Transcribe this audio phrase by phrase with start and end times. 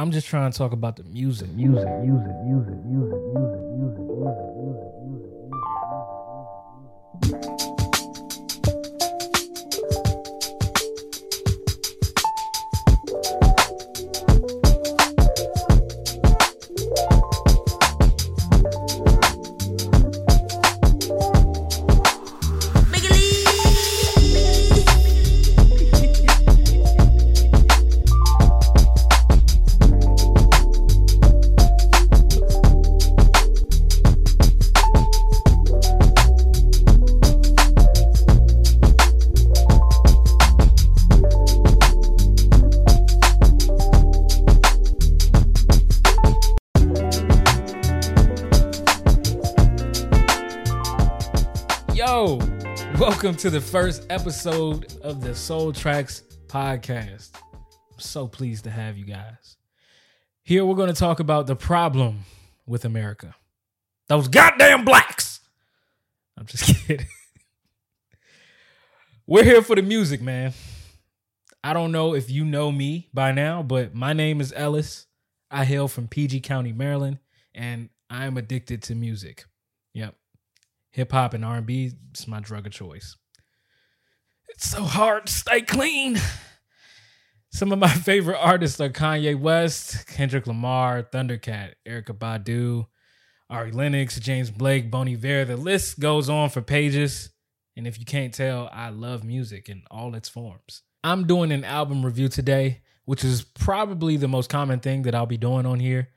[0.00, 3.98] I'm just trying to talk about the music, music, music, music, music, music, music, music,
[4.14, 5.57] music, music,
[53.28, 57.32] welcome to the first episode of the Soletracks podcast.
[57.36, 59.58] I'm so pleased to have you guys.
[60.44, 62.20] Here we're going to talk about the problem
[62.66, 63.34] with America.
[64.06, 65.40] Those goddamn blacks.
[66.38, 67.06] I'm just kidding.
[69.26, 70.54] we're here for the music, man.
[71.62, 75.06] I don't know if you know me by now, but my name is Ellis.
[75.50, 77.18] I hail from PG County, Maryland,
[77.54, 79.44] and I'm addicted to music.
[80.98, 83.16] Hip hop and R&B is my drug of choice.
[84.48, 86.20] It's so hard to stay clean.
[87.52, 92.86] Some of my favorite artists are Kanye West, Kendrick Lamar, Thundercat, Erykah Badu,
[93.48, 95.44] Ari Lennox, James Blake, Bon Iver.
[95.44, 97.30] The list goes on for pages.
[97.76, 100.82] And if you can't tell, I love music in all its forms.
[101.04, 105.26] I'm doing an album review today, which is probably the most common thing that I'll
[105.26, 106.08] be doing on here.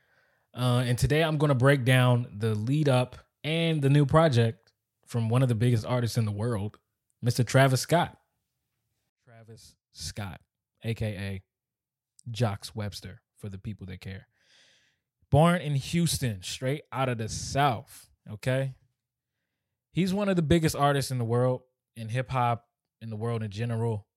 [0.57, 4.60] Uh, and today I'm going to break down the lead up and the new project
[5.11, 6.77] from one of the biggest artists in the world,
[7.23, 7.45] Mr.
[7.45, 8.17] Travis Scott.
[9.25, 10.39] Travis Scott,
[10.85, 11.41] aka
[12.33, 14.27] Jacques Webster, for the people that care.
[15.29, 18.09] Born in Houston, straight out of the South.
[18.31, 18.75] Okay.
[19.91, 21.63] He's one of the biggest artists in the world,
[21.97, 22.65] in hip hop,
[23.01, 24.07] in the world in general.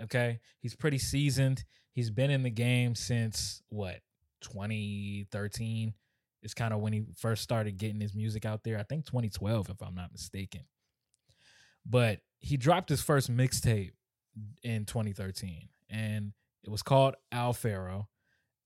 [0.00, 0.38] Okay.
[0.60, 1.64] He's pretty seasoned.
[1.90, 3.98] He's been in the game since what,
[4.42, 5.94] 2013?
[6.42, 8.78] Is kind of when he first started getting his music out there.
[8.78, 10.62] I think 2012, if I'm not mistaken.
[11.84, 13.92] But he dropped his first mixtape
[14.62, 18.08] in 2013, and it was called Owl Pharaoh,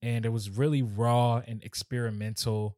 [0.03, 2.77] and it was really raw and experimental,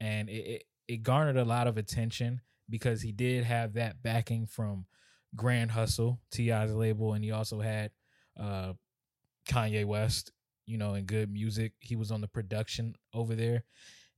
[0.00, 4.46] and it, it, it garnered a lot of attention because he did have that backing
[4.46, 4.86] from
[5.36, 7.90] Grand Hustle, T.I.'s label, and he also had
[8.38, 8.72] uh,
[9.48, 10.32] Kanye West,
[10.66, 11.72] you know, in good music.
[11.80, 13.64] He was on the production over there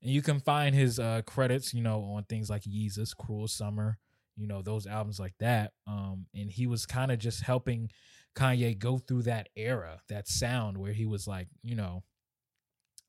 [0.02, 3.98] and you can find his uh credits you know on things like yeezus cruel summer
[4.36, 7.90] you know those albums like that um and he was kind of just helping
[8.34, 12.02] kanye go through that era that sound where he was like you know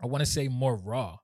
[0.01, 1.17] i want to say more raw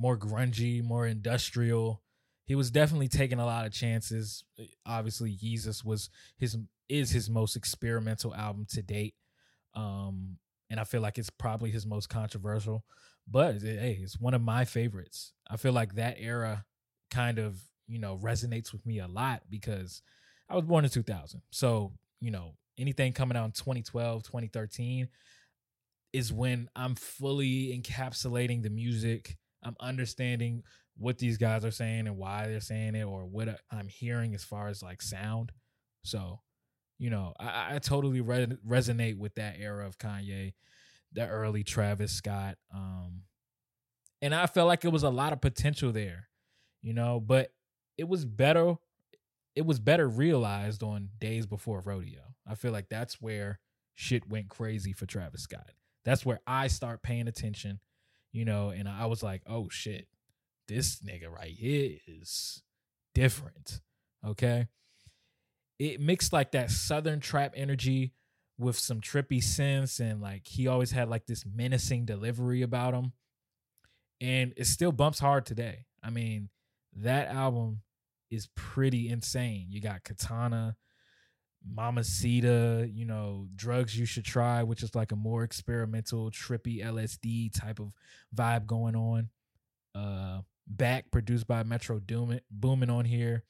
[0.00, 2.02] more grungy more industrial.
[2.46, 4.42] He was definitely taking a lot of chances.
[4.84, 6.56] Obviously yeezus was his
[6.88, 9.14] is his most experimental album to date
[9.76, 10.36] um
[10.68, 12.84] and i feel like it's probably his most controversial
[13.30, 15.32] but hey, it's one of my favorites.
[15.48, 16.64] I feel like that era
[17.10, 20.02] kind of, you know, resonates with me a lot because
[20.48, 21.42] I was born in 2000.
[21.50, 25.08] So, you know, anything coming out in 2012, 2013
[26.12, 29.36] is when I'm fully encapsulating the music.
[29.62, 30.64] I'm understanding
[30.96, 34.42] what these guys are saying and why they're saying it or what I'm hearing as
[34.42, 35.52] far as like sound.
[36.04, 36.40] So,
[36.98, 40.54] you know, I, I totally re- resonate with that era of Kanye
[41.12, 42.56] the early Travis Scott.
[42.74, 43.22] Um,
[44.22, 46.28] and I felt like it was a lot of potential there,
[46.82, 47.52] you know, but
[47.96, 48.76] it was better.
[49.56, 52.34] It was better realized on days before rodeo.
[52.46, 53.60] I feel like that's where
[53.94, 55.70] shit went crazy for Travis Scott.
[56.04, 57.80] That's where I start paying attention,
[58.32, 60.06] you know, and I was like, oh shit,
[60.68, 62.62] this nigga right here is
[63.14, 63.80] different.
[64.26, 64.68] Okay.
[65.78, 68.12] It mixed like that southern trap energy
[68.60, 73.12] with some trippy synths and like he always had like this menacing delivery about him.
[74.20, 75.86] And it still bumps hard today.
[76.02, 76.50] I mean
[76.96, 77.80] that album
[78.30, 79.66] is pretty insane.
[79.70, 80.76] You got Quintana
[81.62, 87.52] mamacita you know drugs you should try which is like a more experimental trippy lsd
[87.52, 87.92] type of
[88.34, 89.30] vibe going on.
[89.94, 93.44] Uh back produced by metro Boomin, booming on here.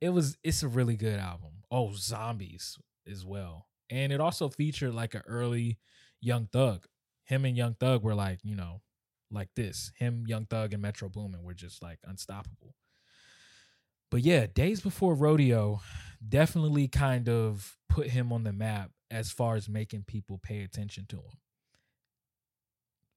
[0.00, 1.62] It was it's a really good album.
[1.70, 2.78] Oh zombies
[3.10, 3.66] as well.
[3.90, 5.78] And it also featured like an early
[6.20, 6.86] Young Thug.
[7.24, 8.82] Him and Young Thug were like, you know,
[9.30, 9.92] like this.
[9.96, 12.74] Him, Young Thug, and Metro Boomin were just like unstoppable.
[14.10, 15.80] But yeah, Days Before Rodeo
[16.26, 21.06] definitely kind of put him on the map as far as making people pay attention
[21.08, 21.38] to him.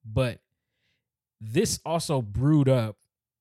[0.06, 0.40] But
[1.40, 2.98] this also brewed up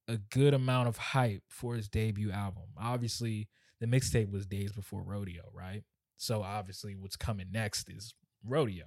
[0.06, 2.64] a good amount of hype for his debut album.
[2.78, 3.48] Obviously,
[3.80, 5.84] the mixtape was days before Rodeo, right?
[6.18, 8.12] So obviously, what's coming next is
[8.44, 8.86] Rodeo.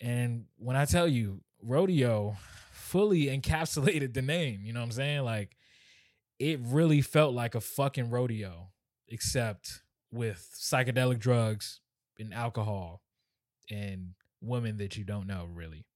[0.00, 2.36] And when I tell you, Rodeo
[2.72, 5.22] fully encapsulated the name, you know what I'm saying?
[5.22, 5.56] Like,
[6.38, 8.70] it really felt like a fucking rodeo,
[9.08, 11.80] except with psychedelic drugs
[12.18, 13.00] and alcohol
[13.70, 14.10] and
[14.40, 15.86] women that you don't know, really.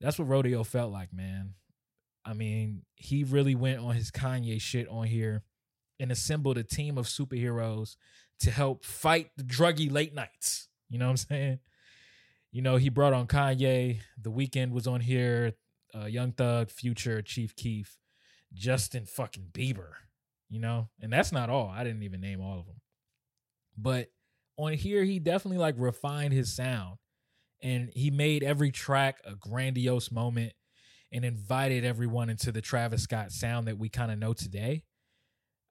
[0.00, 1.54] That's what rodeo felt like, man.
[2.24, 5.44] I mean, he really went on his Kanye shit on here
[6.00, 7.96] and assembled a team of superheroes
[8.44, 10.68] to help fight the druggy late nights.
[10.88, 11.58] You know what I'm saying?
[12.52, 14.00] You know, he brought on Kanye.
[14.20, 15.54] The Weeknd was on here.
[15.94, 17.98] Uh, Young Thug, Future, Chief Keef,
[18.52, 19.92] Justin fucking Bieber.
[20.50, 21.68] You know, and that's not all.
[21.68, 22.80] I didn't even name all of them.
[23.76, 24.08] But
[24.56, 26.98] on here, he definitely like refined his sound,
[27.62, 30.52] and he made every track a grandiose moment,
[31.10, 34.84] and invited everyone into the Travis Scott sound that we kind of know today.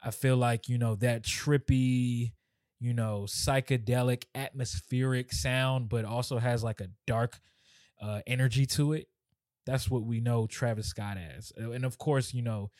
[0.04, 2.34] I feel like you know that trippy
[2.84, 7.40] you know, psychedelic, atmospheric sound, but also has like a dark
[8.02, 9.08] uh, energy to it.
[9.66, 11.54] That's what we know Travis Scott as.
[11.58, 12.72] Uh, and of course, you know,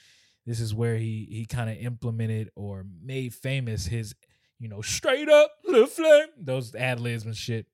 [0.46, 4.14] this is where he he kind of implemented or made famous his,
[4.60, 7.66] you know, straight up the flame, those ad libs and shit.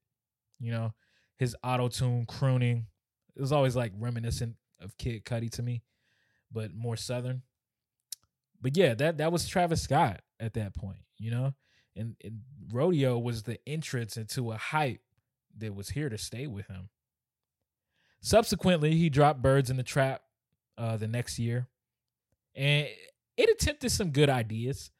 [0.60, 0.94] You know,
[1.38, 2.86] his auto tune crooning.
[3.36, 5.82] It was always like reminiscent of Kid Cudi to me,
[6.52, 7.42] but more southern.
[8.62, 11.54] But yeah, that that was Travis Scott at that point, you know?
[12.00, 12.42] And, and
[12.72, 15.02] rodeo was the entrance into a hype
[15.58, 16.90] that was here to stay with him.
[18.22, 20.22] Subsequently, he dropped Birds in the Trap
[20.78, 21.68] uh, the next year,
[22.56, 22.88] and
[23.38, 24.92] it attempted some good ideas.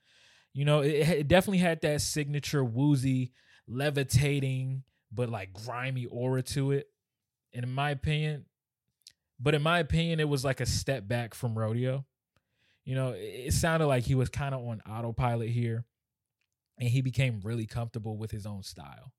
[0.54, 3.32] You know, it, it definitely had that signature woozy,
[3.68, 6.88] levitating, but like grimy aura to it.
[7.54, 8.46] And in my opinion,
[9.40, 12.06] but in my opinion, it was like a step back from rodeo.
[12.86, 15.86] You know, it, it sounded like he was kind of on autopilot here
[16.80, 19.14] and he became really comfortable with his own style.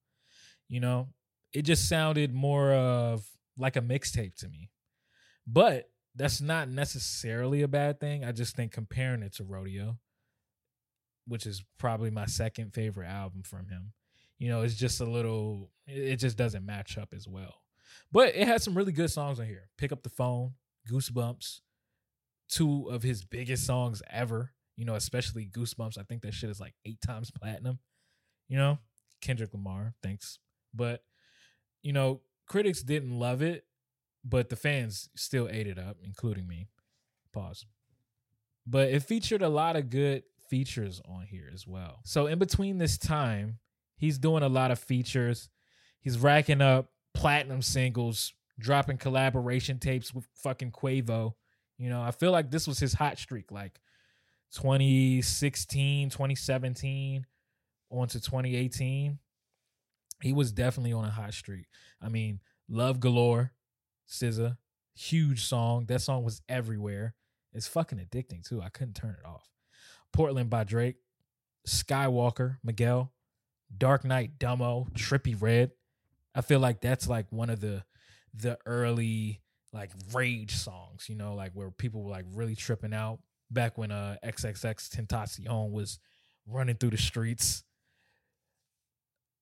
[0.69, 1.09] You know,
[1.53, 3.27] it just sounded more of
[3.59, 4.71] like a mixtape to me.
[5.47, 8.25] But that's not necessarily a bad thing.
[8.25, 9.99] I just think comparing it to Rodeo,
[11.27, 13.93] which is probably my second favorite album from him,
[14.39, 17.62] you know, it's just a little, it just doesn't match up as well.
[18.11, 19.69] But it has some really good songs on here.
[19.77, 20.55] Pick up the phone,
[20.91, 21.61] Goosebumps,
[22.49, 25.99] two of his biggest songs ever you know, especially Goosebumps.
[25.99, 27.81] I think that shit is like eight times platinum.
[28.49, 28.79] You know,
[29.21, 30.38] Kendrick Lamar, thanks.
[30.73, 31.03] But,
[31.82, 33.67] you know, critics didn't love it,
[34.25, 36.67] but the fans still ate it up, including me.
[37.31, 37.67] Pause.
[38.67, 42.00] But it featured a lot of good features on here as well.
[42.06, 43.59] So in between this time,
[43.99, 45.50] he's doing a lot of features.
[46.00, 51.35] He's racking up platinum singles, dropping collaboration tapes with fucking Quavo.
[51.76, 53.53] You know, I feel like this was his hot streak.
[53.53, 53.79] Like
[54.55, 57.26] 2016, 2017,
[57.91, 59.19] on to 2018,
[60.23, 61.67] he was definitely on a hot streak.
[62.00, 63.52] I mean, Love Galore,
[64.08, 64.56] SZA,
[64.94, 65.87] huge song.
[65.87, 67.14] That song was everywhere.
[67.52, 68.61] It's fucking addicting too.
[68.62, 69.49] I couldn't turn it off.
[70.12, 70.97] Portland by Drake,
[71.67, 73.12] Skywalker, Miguel,
[73.76, 75.73] Dark Knight, Dummo, Trippie Redd.
[76.35, 77.85] I feel like that's like one of the
[78.35, 79.41] the early
[79.73, 83.90] like rage songs, you know, like where people were like really tripping out back when
[83.90, 85.99] uh XXXTentacion was
[86.47, 87.64] running through the streets.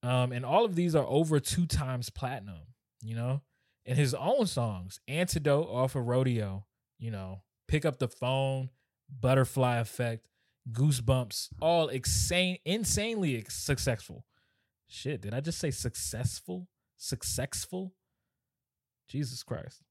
[0.03, 3.43] Um, and all of these are over two times platinum, you know,
[3.85, 6.67] and his own songs, Antidote off of Rodeo,
[6.99, 8.71] you know, Pick Up the Phone,
[9.09, 10.29] Butterfly Effect,
[10.71, 14.25] Goosebumps, all insane, insanely successful.
[14.87, 16.69] Shit, did I just say successful?
[16.97, 17.95] Successful?
[19.09, 19.83] Jesus Christ.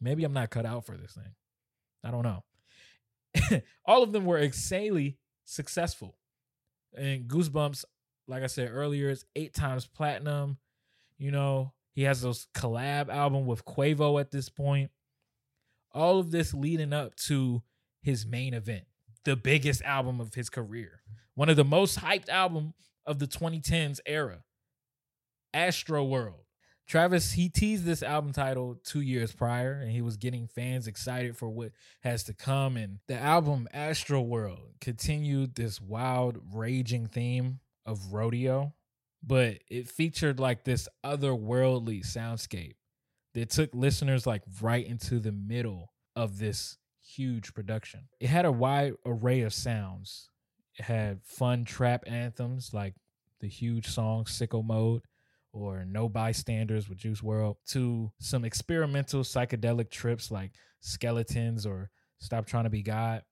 [0.00, 1.34] Maybe I'm not cut out for this thing.
[2.04, 2.44] I don't know.
[3.84, 6.16] all of them were insanely successful.
[6.96, 7.84] And Goosebumps,
[8.26, 10.58] like I said earlier, is eight times platinum.
[11.18, 14.90] You know, he has those collab album with Quavo at this point.
[15.92, 17.62] All of this leading up to
[18.02, 18.84] his main event,
[19.24, 21.02] the biggest album of his career,
[21.34, 24.44] one of the most hyped album of the 2010s era,
[25.54, 26.44] Astroworld.
[26.90, 31.36] Travis, he teased this album title two years prior, and he was getting fans excited
[31.36, 31.70] for what
[32.00, 32.76] has to come.
[32.76, 38.74] And the album Astroworld continued this wild, raging theme of rodeo,
[39.22, 42.74] but it featured like this otherworldly soundscape
[43.34, 48.08] that took listeners like right into the middle of this huge production.
[48.18, 50.28] It had a wide array of sounds.
[50.74, 52.94] It had fun trap anthems like
[53.38, 55.02] the huge song Sicko Mode
[55.52, 62.46] or No Bystanders with Juice WRLD to some experimental psychedelic trips like Skeletons or Stop
[62.46, 63.22] Trying to Be God.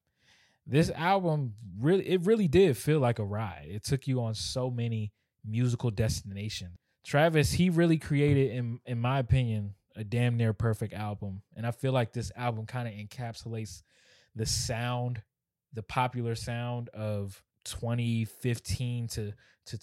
[0.66, 3.66] This album really it really did feel like a ride.
[3.68, 5.12] It took you on so many
[5.44, 6.76] musical destinations.
[7.04, 11.42] Travis, he really created in in my opinion a damn near perfect album.
[11.56, 13.82] And I feel like this album kind of encapsulates
[14.36, 15.22] the sound,
[15.72, 19.32] the popular sound of 2015 to
[19.66, 19.78] to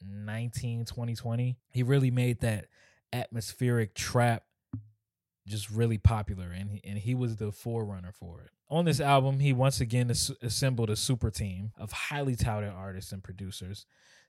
[0.00, 1.56] 2019, 2020.
[1.70, 2.66] He really made that
[3.12, 4.44] atmospheric trap
[5.46, 8.50] just really popular and he, and he was the forerunner for it.
[8.68, 13.10] On this album, he once again as- assembled a super team of highly touted artists
[13.10, 13.84] and producers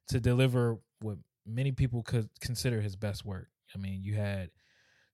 [0.07, 3.49] to deliver what many people could consider his best work.
[3.75, 4.49] I mean, you had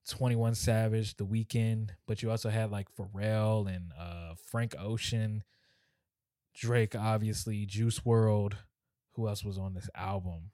[0.08, 5.44] 21 Savage, The Weeknd, but you also had like Pharrell and uh, Frank Ocean,
[6.56, 8.54] Drake, obviously, Juice WRLD.
[9.18, 10.52] Who else was on this album?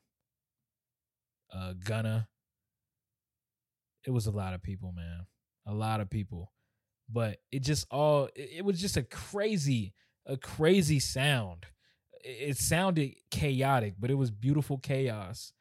[1.54, 2.30] Uh, Gunna.
[4.08, 5.28] It was a lot of people, man.
[5.68, 6.52] A lot of people.
[7.12, 9.94] But it just all, it, it was just a crazy,
[10.26, 11.66] a crazy sound.
[12.24, 15.52] It, it sounded chaotic, but it was beautiful chaos.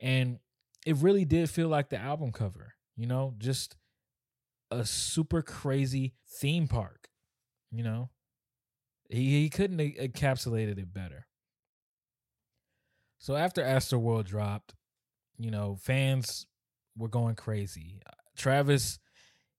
[0.00, 0.40] And
[0.84, 3.76] it really did feel like the album cover, you know, just
[4.72, 7.08] a super crazy theme park,
[7.70, 8.10] you know.
[9.08, 11.17] He he couldn't encapsulated it better.
[13.18, 14.74] So after Astroworld dropped,
[15.38, 16.46] you know, fans
[16.96, 18.00] were going crazy.
[18.36, 18.98] Travis,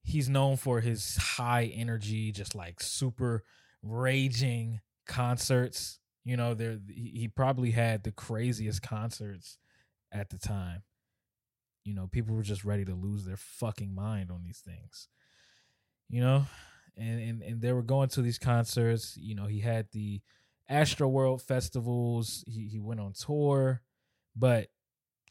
[0.04, 3.44] he's known for his high energy, just like super
[3.84, 6.00] raging concerts.
[6.24, 9.58] You know, there he probably had the craziest concerts
[10.12, 10.84] at the time.
[11.84, 15.08] You know, people were just ready to lose their fucking mind on these things.
[16.10, 16.46] You know,
[16.98, 19.18] and and and they were going to these concerts.
[19.18, 20.22] You know, he had the
[20.70, 22.44] Astroworld festivals.
[22.48, 23.82] He he went on tour,
[24.36, 24.70] but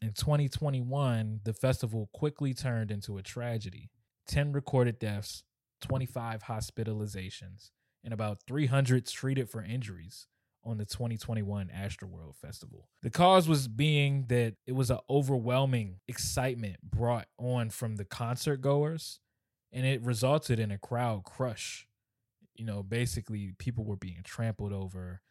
[0.01, 3.89] in 2021, the festival quickly turned into a tragedy.
[4.27, 5.43] 10 recorded deaths,
[5.81, 7.71] 25 hospitalizations,
[8.03, 10.27] and about 300 treated for injuries
[10.63, 12.87] on the 2021 Astroworld Festival.
[13.01, 18.57] The cause was being that it was an overwhelming excitement brought on from the concert
[18.61, 19.19] goers,
[19.71, 21.87] and it resulted in a crowd crush.
[22.55, 25.21] You know, basically, people were being trampled over.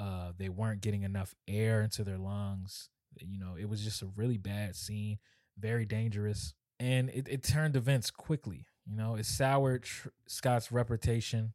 [0.00, 2.88] Uh, they weren't getting enough air into their lungs.
[3.18, 5.18] You know, it was just a really bad scene,
[5.58, 8.66] very dangerous, and it, it turned events quickly.
[8.86, 11.52] You know, it soured Tr- Scott's reputation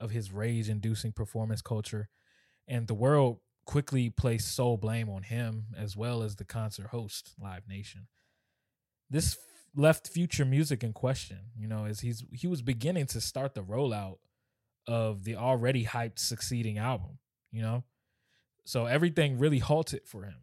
[0.00, 2.08] of his rage-inducing performance culture
[2.68, 7.34] and the world quickly placed sole blame on him as well as the concert host
[7.40, 8.06] live nation
[9.10, 9.36] this
[9.74, 13.62] left future music in question you know as he's he was beginning to start the
[13.62, 14.18] rollout
[14.86, 17.18] of the already hyped succeeding album
[17.50, 17.84] you know?
[18.64, 20.36] So everything really halted for him.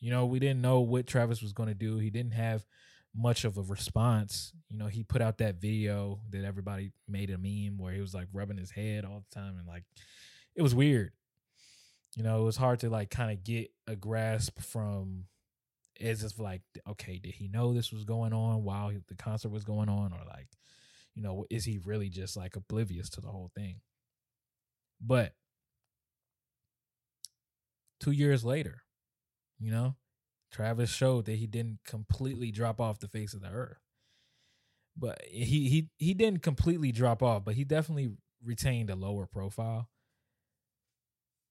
[0.00, 1.98] You know we didn't know what travis was going to do.
[1.98, 2.64] He didn't have
[3.14, 4.52] much of a response.
[4.68, 8.14] You know he put out that video that everybody made a meme where he was
[8.14, 9.84] like rubbing his head all the time and like
[10.54, 11.12] it was weird.
[12.16, 15.24] You know, it was hard to like kind of get a grasp from
[16.00, 19.64] is if like, okay, did he know this was going on while the concert was
[19.64, 20.48] going on, or like,
[21.14, 23.80] you know, is he really just like oblivious to the whole thing?
[25.00, 25.34] But
[28.00, 28.82] two years later,
[29.58, 29.96] you know,
[30.50, 33.78] Travis showed that he didn't completely drop off the face of the earth.
[34.96, 38.10] But he he he didn't completely drop off, but he definitely
[38.44, 39.88] retained a lower profile.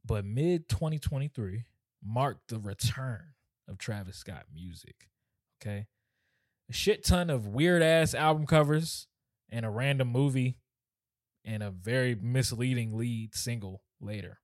[0.06, 1.66] But mid 2023
[2.04, 3.34] marked the return
[3.68, 5.10] of Travis Scott music.
[5.62, 5.88] Okay.
[6.70, 9.08] A shit ton of weird ass album covers
[9.50, 10.58] and a random movie
[11.46, 14.40] and a very misleading lead single later.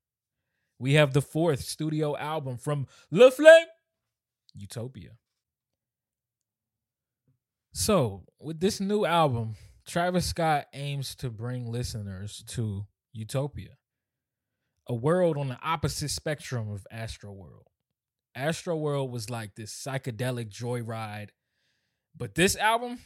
[0.83, 3.67] We have the fourth studio album from La Flame,
[4.53, 5.11] Utopia.
[7.71, 9.55] So, with this new album,
[9.87, 13.77] Travis Scott aims to bring listeners to Utopia
[14.85, 17.67] a world on the opposite spectrum of Astroworld.
[18.35, 21.29] Astro World was like this psychedelic joyride,
[22.13, 22.99] but this album,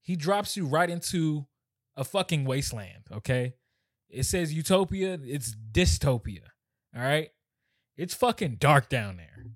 [0.00, 1.48] he drops you right into
[1.96, 3.54] a fucking wasteland, okay?
[4.08, 6.50] It says utopia, it's dystopia,
[6.94, 7.30] all right?
[7.96, 9.46] It's fucking dark down there,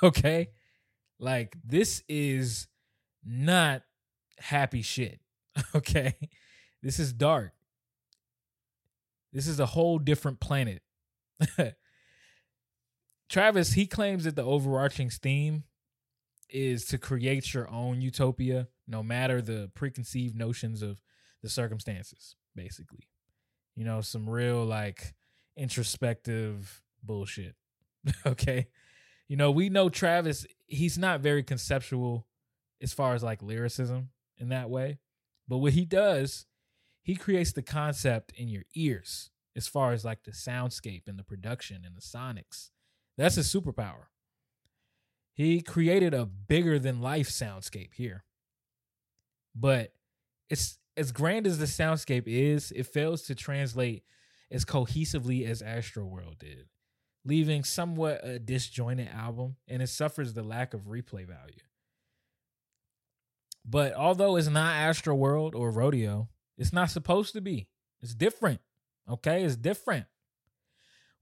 [0.02, 0.50] okay?
[1.18, 2.66] Like, this is
[3.24, 3.82] not
[4.38, 5.20] happy shit,
[5.74, 6.16] okay?
[6.82, 7.52] This is dark.
[9.32, 10.82] This is a whole different planet
[13.28, 15.64] Travis, he claims that the overarching theme
[16.50, 20.98] is to create your own utopia, no matter the preconceived notions of
[21.42, 23.08] the circumstances, basically.
[23.74, 25.14] You know, some real like
[25.56, 27.54] introspective bullshit.
[28.26, 28.68] okay.
[29.28, 32.26] You know, we know Travis, he's not very conceptual
[32.82, 34.98] as far as like lyricism in that way.
[35.48, 36.46] But what he does,
[37.02, 41.24] he creates the concept in your ears as far as like the soundscape and the
[41.24, 42.70] production and the sonics.
[43.16, 44.06] That's his superpower.
[45.34, 48.24] He created a bigger than life soundscape here.
[49.54, 49.92] But
[50.50, 54.04] it's as grand as the soundscape is, it fails to translate
[54.52, 56.66] as cohesively as Astroworld did,
[57.24, 61.64] leaving somewhat a disjointed album, and it suffers the lack of replay value.
[63.64, 66.28] But although it's not Astroworld or Rodeo,
[66.58, 67.68] it's not supposed to be.
[68.00, 68.60] It's different.
[69.08, 70.06] Okay, it's different.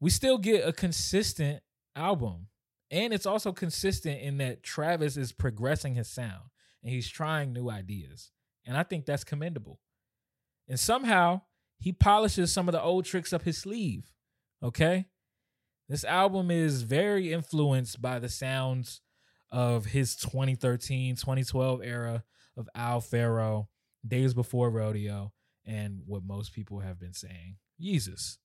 [0.01, 1.63] We still get a consistent
[1.95, 2.47] album.
[2.91, 6.51] And it's also consistent in that Travis is progressing his sound
[6.83, 8.33] and he's trying new ideas.
[8.67, 9.79] And I think that's commendable.
[10.67, 11.43] And somehow
[11.81, 14.13] he polishes some of the old tricks up his sleeve.
[14.63, 15.07] Okay?
[15.89, 19.01] This album is very influenced by the sounds
[19.51, 22.23] of his 2013, 2012 era
[22.57, 23.69] of Owl Pharaoh,
[24.07, 25.33] Days Before Rodeo,
[25.67, 28.37] and what most people have been saying, Yeezus.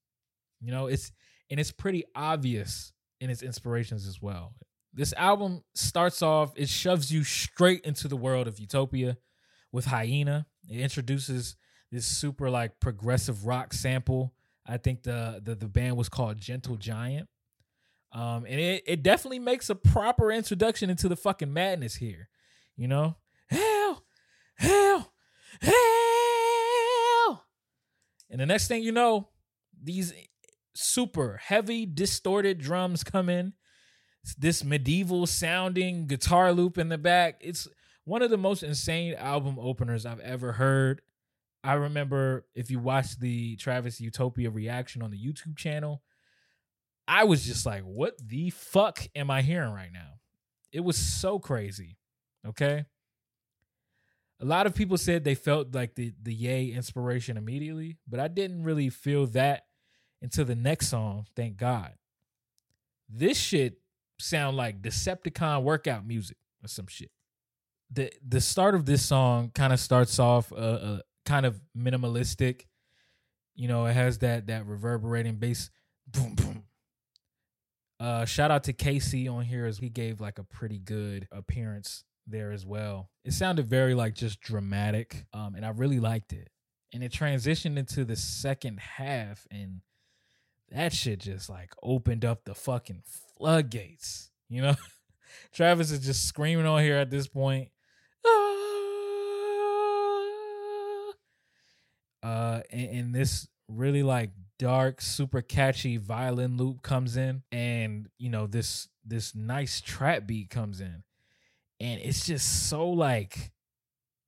[0.60, 1.12] You know, it's
[1.52, 4.56] and it's pretty obvious in its inspirations as well.
[4.94, 9.18] This album starts off, it shoves you straight into the world of Utopia
[9.72, 10.48] with Hyena.
[10.70, 11.58] It introduces
[11.96, 14.34] this super like progressive rock sample.
[14.68, 17.30] I think the the, the band was called Gentle Giant.
[18.12, 22.30] Um, and it, it definitely makes a proper introduction into the fucking madness here.
[22.78, 23.18] You know?
[23.48, 24.04] Hell,
[24.56, 25.14] hell,
[25.62, 27.46] hell.
[28.30, 29.30] And the next thing you know,
[29.82, 30.14] these
[30.74, 33.54] super heavy distorted drums come in
[34.38, 37.68] this medieval sounding guitar loop in the back it's
[38.04, 41.02] one of the most insane album openers i've ever heard
[41.66, 46.02] i remember if you watch the travis utopia reaction on the youtube channel
[47.08, 50.14] i was just like what the fuck am i hearing right now
[50.72, 51.98] it was so crazy
[52.48, 52.86] okay
[54.42, 58.28] a lot of people said they felt like the the Ye inspiration immediately but i
[58.28, 59.64] didn't really feel that
[60.26, 61.94] until the next song, thank God.
[63.08, 63.78] This shit
[64.20, 67.12] sound like Decepticon workout music or some shit.
[67.92, 72.66] The the start of this song kind of starts off uh, uh, kind of minimalistic.
[73.56, 75.70] You know, it has that that reverberating bass
[76.08, 76.64] boom boom.
[78.00, 82.04] Uh shout out to Casey on here as he gave like a pretty good appearance
[82.28, 83.10] there as well.
[83.24, 86.50] It sounded very like just dramatic um and I really liked it.
[86.94, 89.82] And it transitioned into the second half and
[90.72, 93.04] that shit just like opened up the fucking
[93.38, 94.32] floodgates.
[94.50, 94.76] You know,
[95.54, 97.70] Travis is just screaming on here at this point.
[102.26, 108.30] Uh, and, and this really like dark, super catchy violin loop comes in, and you
[108.30, 111.04] know this this nice trap beat comes in,
[111.80, 113.52] and it's just so like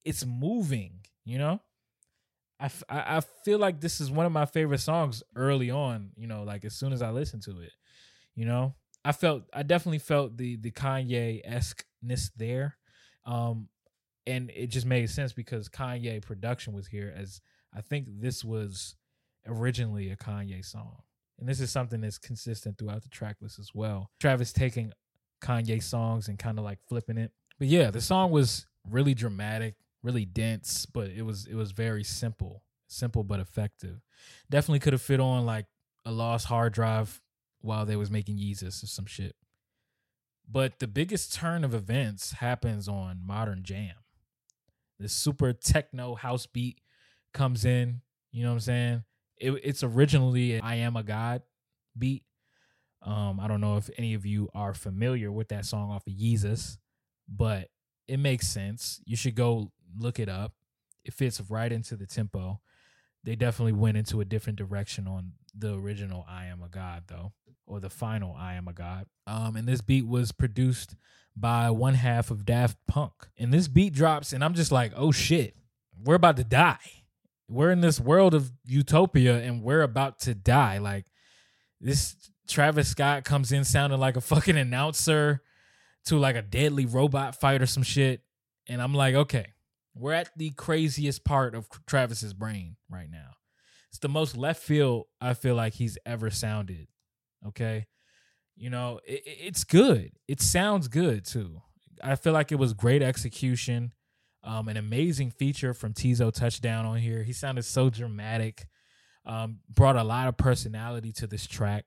[0.06, 1.00] it's moving.
[1.26, 1.62] You know,
[2.60, 6.44] I, I feel like this is one of my favorite songs early on, you know,
[6.44, 7.72] like as soon as I listened to it,
[8.36, 12.78] you know, I felt, I definitely felt the, the Kanye esqueness there.
[13.26, 13.70] Um,
[14.26, 17.42] and it just made sense because Kanye production was here as
[17.78, 18.96] I think this was
[19.46, 21.04] originally a Kanye song.
[21.40, 24.10] And this is something that's consistent throughout the track list as well.
[24.20, 24.92] Travis taking
[25.42, 27.32] Kanye songs and kind of like flipping it.
[27.60, 32.04] But yeah, the song was really dramatic really dense, but it was it was very
[32.04, 34.00] simple, simple but effective.
[34.50, 35.66] Definitely could have fit on like
[36.06, 37.22] a lost hard drive
[37.62, 39.36] while they was making Yeezus or some shit.
[40.50, 43.96] But the biggest turn of events happens on Modern Jam.
[44.98, 46.80] This super techno house beat
[47.38, 48.02] comes in.
[48.32, 49.04] You know what I'm saying?
[49.38, 51.44] It, it's originally I Am a God
[51.98, 52.24] beat.
[53.02, 56.14] Um, I don't know if any of you are familiar with that song off of
[56.14, 56.78] Yeezus,
[57.30, 57.70] but
[58.08, 59.00] it makes sense.
[59.06, 60.54] You should go look it up.
[61.06, 62.60] It fits right into the tempo.
[63.24, 67.34] They definitely went into a different direction on the original I Am a God, though,
[67.66, 69.06] or the final I Am a God.
[69.26, 70.96] Um, and this beat was produced
[71.36, 73.14] by one half of Daft Punk.
[73.38, 75.56] And this beat drops, and I'm just like, oh shit,
[76.04, 76.97] we're about to die.
[77.50, 80.80] We're in this world of utopia, and we're about to die.
[80.80, 81.06] Like,
[81.80, 82.16] this
[82.48, 85.42] Travis Scott comes in sounding like a fucking announcer
[86.06, 88.22] to like a deadly robot fight or some shit.
[88.68, 89.54] And I'm like, okay,
[89.94, 93.32] we're at the craziest part of Travis's brain right now.
[93.90, 96.88] It's the most left field I feel like he's ever sounded.
[97.48, 97.88] Okay.
[98.56, 100.12] You know, it, it's good.
[100.28, 101.62] It sounds good too.
[102.04, 103.92] I feel like it was great execution.
[104.44, 107.24] Um, an amazing feature from Teezo Touchdown on here.
[107.24, 108.68] He sounded so dramatic.
[109.26, 111.86] Um, brought a lot of personality to this track.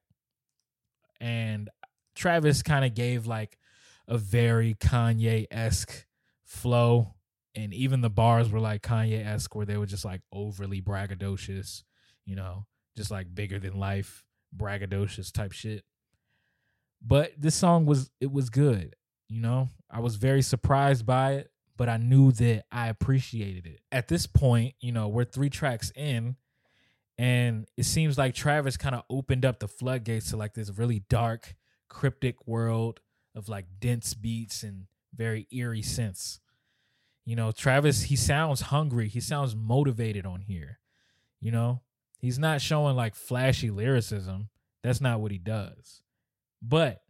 [1.20, 1.70] And
[2.14, 3.56] Travis kind of gave like
[4.06, 6.06] a very Kanye esque
[6.44, 7.14] flow.
[7.54, 11.82] And even the bars were like Kanye esque, where they were just like overly braggadocious,
[12.26, 14.22] you know, just like bigger than life,
[14.54, 15.84] braggadocious type shit.
[17.00, 18.96] But this song was, it was good,
[19.28, 19.68] you know.
[19.90, 23.80] I was very surprised by it, but I knew that I appreciated it.
[23.90, 26.36] At this point, you know, we're three tracks in,
[27.16, 30.98] and it seems like Travis kind of opened up the floodgates to like this really
[31.08, 31.56] dark,
[31.88, 33.00] cryptic world
[33.34, 36.40] of like dense beats and very eerie synths.
[37.24, 39.08] You know, Travis, he sounds hungry.
[39.08, 40.80] He sounds motivated on here.
[41.40, 41.80] You know,
[42.18, 44.50] he's not showing like flashy lyricism.
[44.82, 46.02] That's not what he does.
[46.60, 47.00] But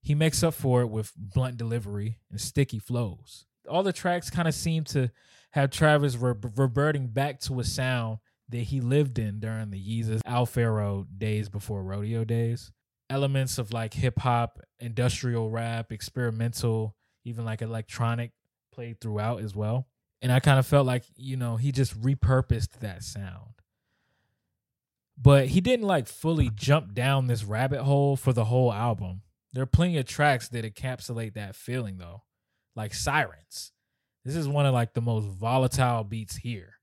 [0.00, 3.44] he makes up for it with blunt delivery and sticky flows.
[3.68, 5.10] All the tracks kind of seem to
[5.50, 10.20] have Travis re- reverting back to a sound that he lived in during the Yeezus
[10.26, 12.72] Owl Pharaoh days before rodeo days.
[13.08, 18.32] Elements of like hip hop, industrial rap, experimental, even like electronic
[18.72, 19.86] played throughout as well.
[20.22, 23.54] And I kind of felt like, you know, he just repurposed that sound.
[25.20, 29.22] But he didn't like fully jump down this rabbit hole for the whole album.
[29.52, 32.24] There are plenty of tracks that encapsulate that feeling though,
[32.76, 33.72] like Sirens.
[34.24, 36.74] This is one of like the most volatile beats here.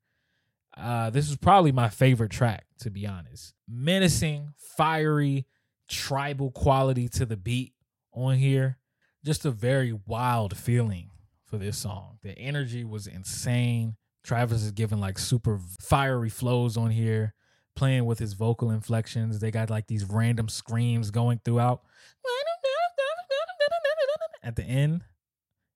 [0.75, 3.53] Uh, this is probably my favorite track, to be honest.
[3.69, 5.45] Menacing, fiery,
[5.89, 7.73] tribal quality to the beat
[8.11, 8.79] on here.
[9.23, 11.11] Just a very wild feeling
[11.45, 12.17] for this song.
[12.23, 13.95] The energy was insane.
[14.23, 17.33] Travis is giving like super fiery flows on here,
[17.75, 19.39] playing with his vocal inflections.
[19.39, 21.83] They got like these random screams going throughout
[24.43, 25.03] at the end.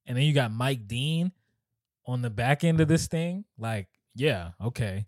[0.07, 1.33] And then you got Mike Dean
[2.05, 3.43] on the back end of this thing.
[3.57, 5.05] Like, yeah, okay.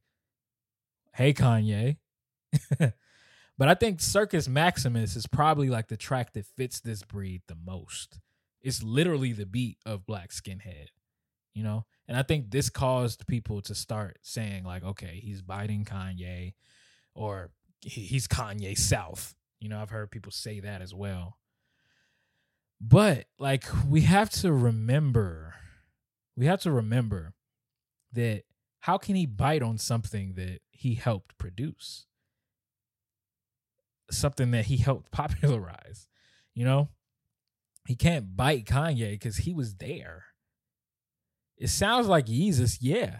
[1.13, 1.97] Hey, Kanye.
[2.77, 7.55] but I think Circus Maximus is probably like the track that fits this breed the
[7.55, 8.19] most.
[8.61, 10.89] It's literally the beat of Black Skinhead,
[11.53, 11.85] you know?
[12.07, 16.53] And I think this caused people to start saying, like, okay, he's biting Kanye
[17.13, 19.33] or he's Kanye South.
[19.59, 21.38] You know, I've heard people say that as well.
[22.81, 25.55] But like we have to remember,
[26.35, 27.33] we have to remember
[28.13, 28.43] that
[28.81, 32.05] how can he bite on something that he helped produce?
[34.09, 36.07] Something that he helped popularize,
[36.53, 36.89] you know?
[37.85, 40.25] He can't bite Kanye because he was there.
[41.57, 43.19] It sounds like Yeezus, yeah.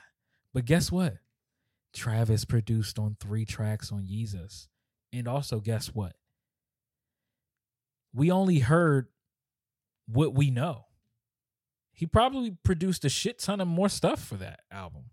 [0.54, 1.18] But guess what?
[1.94, 4.68] Travis produced on three tracks on Yeezus.
[5.12, 6.14] And also, guess what?
[8.14, 9.08] We only heard
[10.12, 10.86] what we know.
[11.94, 15.06] He probably produced a shit ton of more stuff for that album.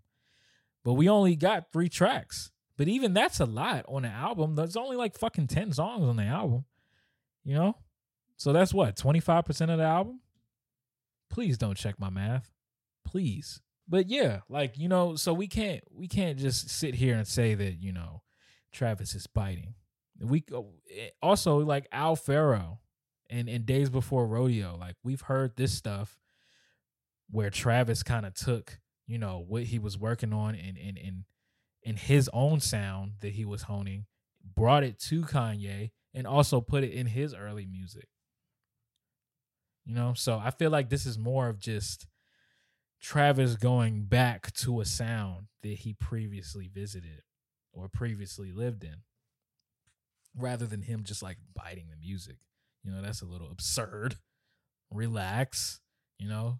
[0.83, 2.51] But we only got three tracks.
[2.77, 4.55] But even that's a lot on an album.
[4.55, 6.65] There's only like fucking 10 songs on the album.
[7.43, 7.77] You know?
[8.37, 10.21] So that's what, 25% of the album?
[11.29, 12.51] Please don't check my math.
[13.03, 13.61] Please.
[13.87, 17.53] But yeah, like, you know, so we can't we can't just sit here and say
[17.55, 18.21] that, you know,
[18.71, 19.75] Travis is biting.
[20.19, 22.79] We eh, also like Owl Pharaoh
[23.29, 26.17] and and days before rodeo like we've heard this stuff
[27.29, 31.23] where travis kind of took you know what he was working on and and and
[31.83, 34.05] in his own sound that he was honing
[34.55, 38.07] brought it to kanye and also put it in his early music.
[39.85, 42.07] You know so i feel like this is more of just
[43.01, 47.21] travis going back to a sound that he previously visited
[47.71, 49.03] or previously lived in
[50.35, 52.37] rather than him just like biting the music
[52.87, 54.15] you know, that's a little absurd.
[54.91, 55.81] Relax.
[56.19, 56.59] You know,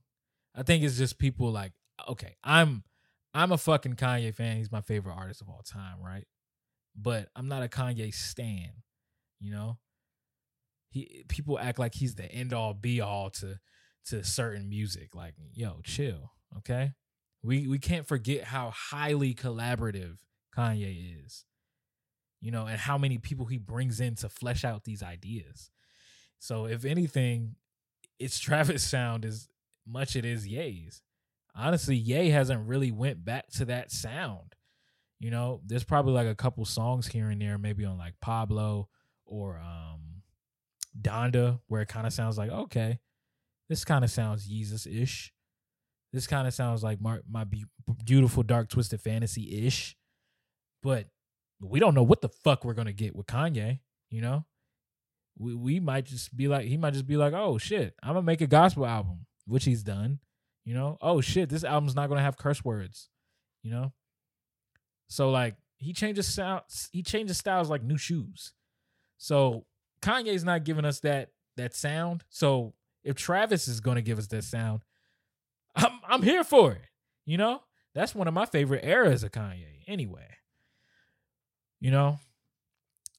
[0.53, 1.71] I think it's just people like,
[2.07, 2.83] okay, I'm
[3.33, 4.57] I'm a fucking Kanye fan.
[4.57, 6.25] He's my favorite artist of all time, right?
[6.95, 8.71] But I'm not a Kanye stan.
[9.39, 9.77] You know,
[10.89, 13.59] he people act like he's the end all be all to
[14.07, 15.15] to certain music.
[15.15, 16.91] Like, yo, chill, okay?
[17.41, 20.17] We we can't forget how highly collaborative
[20.55, 21.45] Kanye is.
[22.41, 25.71] You know, and how many people he brings in to flesh out these ideas.
[26.39, 27.55] So if anything,
[28.19, 29.47] it's Travis sound as
[29.85, 31.01] much it is Ye's.
[31.55, 34.53] Honestly, Ye hasn't really went back to that sound.
[35.19, 38.89] You know, there's probably like a couple songs here and there, maybe on like Pablo
[39.25, 40.21] or um
[40.99, 42.99] Donda, where it kind of sounds like, okay,
[43.69, 45.33] this kind of sounds Yeezus ish.
[46.13, 47.65] This kind of sounds like my, my be-
[48.05, 49.95] beautiful dark twisted fantasy ish.
[50.81, 51.07] But
[51.59, 54.45] we don't know what the fuck we're gonna get with Kanye, you know?
[55.37, 58.23] We, we might just be like he might just be like, oh shit, I'm gonna
[58.23, 60.19] make a gospel album, which he's done.
[60.65, 63.09] You know, oh shit, this album's not gonna have curse words.
[63.63, 63.93] You know,
[65.07, 68.53] so like he changes sounds, he changes styles like new shoes.
[69.17, 69.65] So
[70.01, 72.23] Kanye's not giving us that that sound.
[72.29, 72.73] So
[73.03, 74.81] if Travis is gonna give us that sound,
[75.75, 76.81] I'm I'm here for it.
[77.25, 77.61] You know,
[77.93, 79.83] that's one of my favorite eras of Kanye.
[79.87, 80.27] Anyway,
[81.79, 82.19] you know,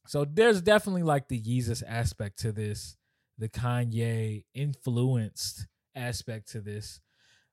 [0.08, 2.96] so there's definitely like the Yeezus aspect to this,
[3.36, 7.00] the Kanye influenced aspect to this,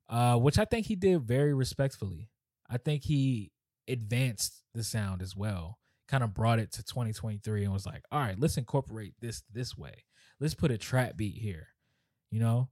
[0.07, 2.29] uh, which I think he did very respectfully.
[2.69, 3.51] I think he
[3.89, 8.21] advanced the sound as well, kind of brought it to 2023 and was like, all
[8.21, 10.05] right, let's incorporate this this way.
[10.39, 11.67] Let's put a trap beat here.
[12.31, 12.69] You know,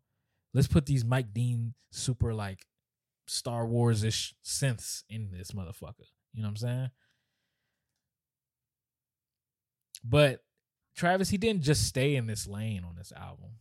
[0.54, 2.67] let's put these Mike Dean super like
[3.28, 6.08] Star Wars ish synths in this motherfucker.
[6.32, 6.91] You know what I'm saying?
[10.04, 10.44] But
[10.96, 13.58] Travis, he didn't just stay in this lane on this album.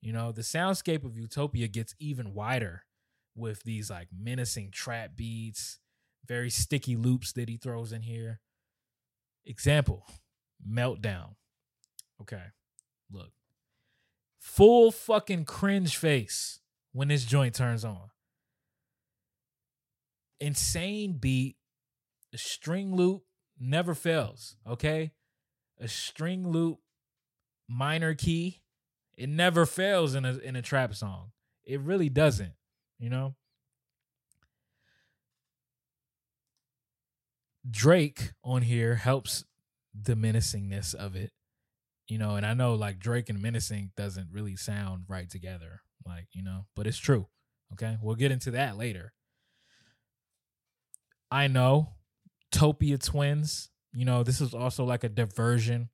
[0.00, 2.84] You know, the soundscape of Utopia gets even wider
[3.34, 5.78] with these like menacing trap beats,
[6.26, 8.40] very sticky loops that he throws in here.
[9.44, 10.06] Example,
[10.68, 11.34] meltdown.
[12.20, 12.42] Okay,
[13.10, 13.32] look.
[14.38, 16.60] Full fucking cringe face
[16.92, 18.10] when this joint turns on.
[20.40, 21.56] Insane beat,
[22.34, 23.22] string loop
[23.58, 25.12] never fails, okay?
[25.82, 26.78] A string loop
[27.68, 28.62] minor key,
[29.16, 31.32] it never fails in a in a trap song.
[31.64, 32.52] It really doesn't,
[33.00, 33.34] you know?
[37.68, 39.44] Drake on here helps
[39.94, 41.32] the menacingness of it.
[42.08, 45.82] You know, and I know like Drake and menacing doesn't really sound right together.
[46.06, 47.26] Like, you know, but it's true.
[47.72, 47.96] Okay.
[48.00, 49.12] We'll get into that later.
[51.30, 51.94] I know
[52.52, 55.90] Topia Twins, you know, this is also like a diversion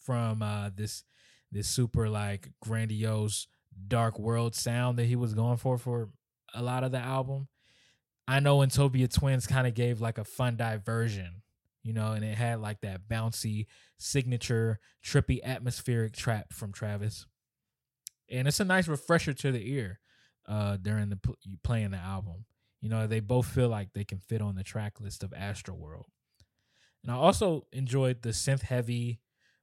[0.00, 1.04] from uh this
[1.50, 3.46] this super like grandiose
[3.88, 6.10] dark world sound that he was going for for
[6.54, 7.48] a lot of the album.
[8.28, 11.42] I know Utopia Twins kind of gave like a fun diversion,
[11.84, 13.66] you know, and it had like that bouncy
[13.98, 17.26] signature trippy atmospheric trap from Travis.
[18.28, 20.00] And it's a nice refresher to the ear
[20.48, 21.18] uh during the
[21.62, 22.44] playing the album.
[22.80, 26.04] You know, they both feel like they can fit on the track list of Astroworld.
[27.06, 29.20] And I also enjoyed the synth heavy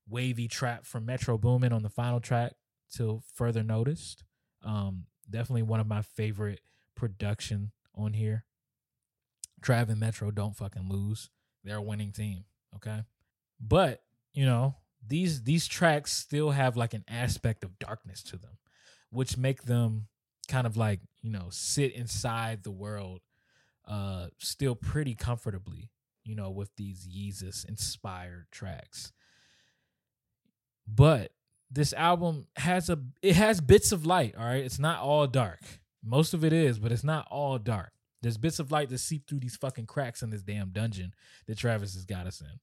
[0.08, 2.54] wavy trap from Metro Boomin on the final track
[2.90, 4.24] till further noticed.
[4.64, 6.62] Um definitely one of my favorite
[6.96, 8.46] production on here.
[9.62, 11.30] Trav and Metro don't fucking lose.
[11.66, 12.46] They're a winning team.
[12.76, 13.04] Okay.
[13.60, 14.04] But,
[14.34, 14.76] you know,
[15.06, 18.58] these these tracks still have like an aspect of darkness to them,
[19.10, 20.08] which make them
[20.48, 23.20] kind of like, you know, sit inside the world
[23.86, 25.92] uh still pretty comfortably,
[26.24, 29.12] you know, with these Yeezus inspired tracks.
[30.88, 31.32] But
[31.72, 34.64] this album has a it has bits of light, all right?
[34.64, 35.62] It's not all dark.
[36.04, 37.92] Most of it is, but it's not all dark.
[38.22, 41.14] There's bits of light that seep through these fucking cracks in this damn dungeon
[41.48, 42.60] that Travis has got us in.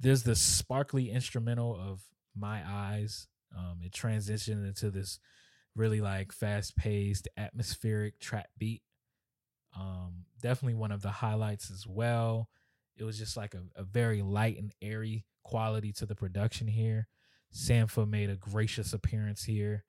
[0.00, 2.02] There's the sparkly instrumental of
[2.34, 3.28] My Eyes.
[3.56, 5.20] Um, it transitioned into this
[5.74, 8.82] really like fast paced, atmospheric trap beat.
[9.78, 12.48] Um, definitely one of the highlights as well.
[12.96, 17.08] It was just like a, a very light and airy quality to the production here.
[17.54, 19.84] Sampha made a gracious appearance here.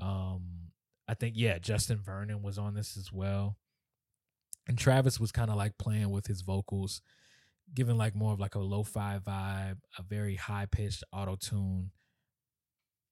[0.00, 0.70] Um,
[1.08, 3.56] I think yeah, Justin Vernon was on this as well
[4.66, 7.00] and Travis was kind of like playing with his vocals,
[7.72, 11.90] giving like more of like a lo-fi vibe, a very high pitched auto tune,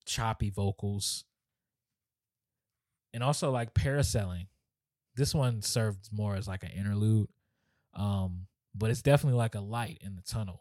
[0.04, 1.24] choppy vocals,
[3.12, 4.48] and also like parasailing.
[5.16, 7.28] This one served more as like an interlude,
[7.94, 10.60] um, but it's definitely like a light in the tunnel.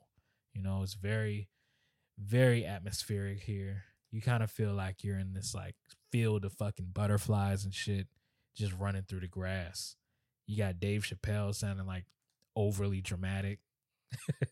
[0.53, 1.49] You know, it's very,
[2.19, 3.83] very atmospheric here.
[4.11, 5.75] You kind of feel like you're in this like
[6.11, 8.07] field of fucking butterflies and shit,
[8.55, 9.95] just running through the grass.
[10.45, 12.05] You got Dave Chappelle sounding like
[12.55, 13.59] overly dramatic,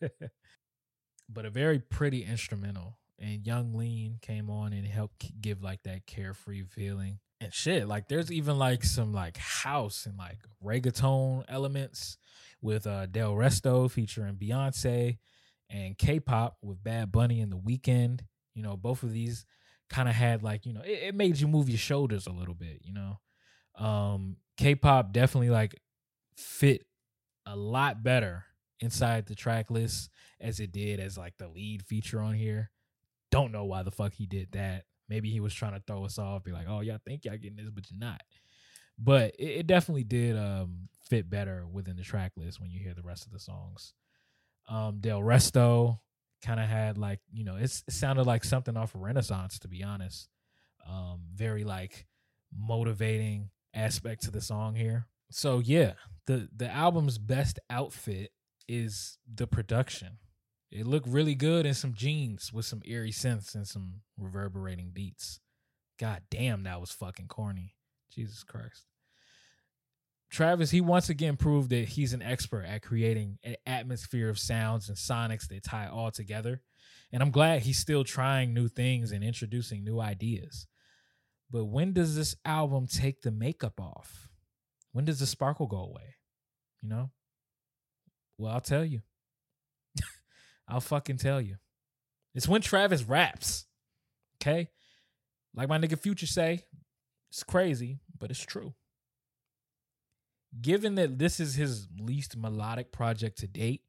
[1.28, 2.98] but a very pretty instrumental.
[3.20, 7.88] And Yung Lean came on and helped give like that carefree feeling and shit.
[7.88, 12.16] Like there's even like some like house and like reggaeton elements
[12.60, 15.18] with uh Delresto featuring Beyonce
[15.68, 18.20] and K-pop with Bad Bunny and The Weeknd.
[18.54, 19.44] You know, both of these
[19.90, 22.54] kind of had like you know it, it, made you move your shoulders a little
[22.54, 22.82] bit.
[22.82, 25.74] You know, um, K-pop definitely like
[26.36, 26.86] fit
[27.44, 28.44] a lot better
[28.80, 32.70] inside the track list as it did as like the lead feature on here.
[33.30, 34.84] Don't know why the fuck he did that.
[35.08, 37.56] Maybe he was trying to throw us off, be like, "Oh, y'all think y'all getting
[37.56, 38.22] this, but you're not."
[38.98, 42.94] But it, it definitely did um, fit better within the track list when you hear
[42.94, 43.94] the rest of the songs.
[44.68, 45.98] Um, Delresto
[46.42, 49.82] kind of had like you know it sounded like something off of Renaissance to be
[49.82, 50.28] honest.
[50.88, 52.06] Um, very like
[52.56, 55.06] motivating aspect to the song here.
[55.30, 55.92] So yeah,
[56.26, 58.32] the the album's best outfit
[58.68, 60.18] is the production.
[60.72, 65.38] It looked really good in some jeans with some eerie synths and some reverberating beats.
[66.00, 67.74] God damn, that was fucking corny.
[68.10, 68.86] Jesus Christ.
[70.30, 74.88] Travis, he once again proved that he's an expert at creating an atmosphere of sounds
[74.88, 76.62] and sonics that tie all together.
[77.12, 80.66] And I'm glad he's still trying new things and introducing new ideas.
[81.50, 84.30] But when does this album take the makeup off?
[84.92, 86.16] When does the sparkle go away?
[86.80, 87.10] You know?
[88.38, 89.02] Well, I'll tell you.
[90.72, 91.56] I'll fucking tell you.
[92.34, 93.66] It's when Travis raps.
[94.40, 94.70] Okay?
[95.54, 96.64] Like my nigga Future say,
[97.30, 98.74] it's crazy, but it's true
[100.60, 103.82] given that this is his least melodic project to date,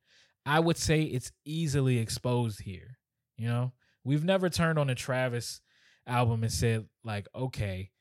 [0.45, 2.97] I would say it's easily exposed here.
[3.37, 5.61] You know, we've never turned on a Travis
[6.07, 7.91] album and said, like, okay,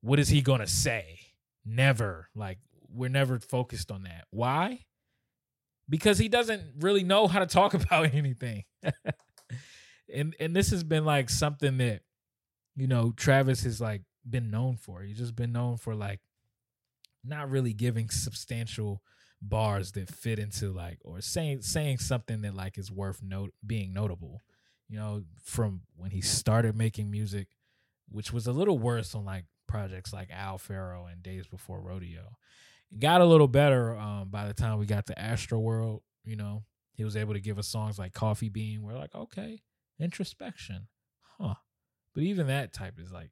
[0.00, 1.20] what is he gonna say?
[1.64, 2.28] Never.
[2.34, 4.26] Like, we're never focused on that.
[4.30, 4.84] Why?
[5.88, 8.64] Because he doesn't really know how to talk about anything.
[10.12, 12.02] and and this has been like something that,
[12.76, 15.02] you know, Travis has like been known for.
[15.02, 16.20] He's just been known for like
[17.24, 19.02] not really giving substantial
[19.40, 23.92] bars that fit into like or saying saying something that like is worth note being
[23.92, 24.40] notable.
[24.88, 27.48] You know, from when he started making music,
[28.10, 32.36] which was a little worse on like projects like Owl Pharaoh and Days Before Rodeo.
[32.92, 36.00] It got a little better um, by the time we got to Astroworld.
[36.24, 38.82] You know, he was able to give us songs like Coffee Bean.
[38.82, 39.62] We're like, okay,
[39.98, 40.88] introspection,
[41.38, 41.54] huh?
[42.14, 43.30] But even that type is like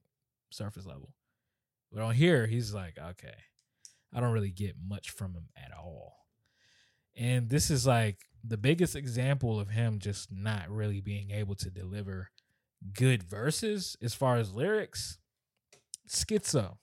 [0.51, 1.15] surface level.
[1.93, 3.35] But on here, he's like, okay,
[4.15, 6.17] I don't really get much from him at all.
[7.17, 11.71] And this is like the biggest example of him just not really being able to
[11.71, 12.31] deliver
[12.95, 15.19] good verses as far as lyrics.
[16.09, 16.79] Skitzo.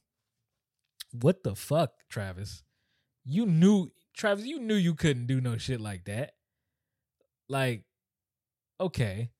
[1.11, 2.63] What the fuck, Travis?
[3.27, 6.33] You knew, Travis, you knew you couldn't do no shit like that.
[7.49, 7.83] Like,
[8.79, 9.31] okay,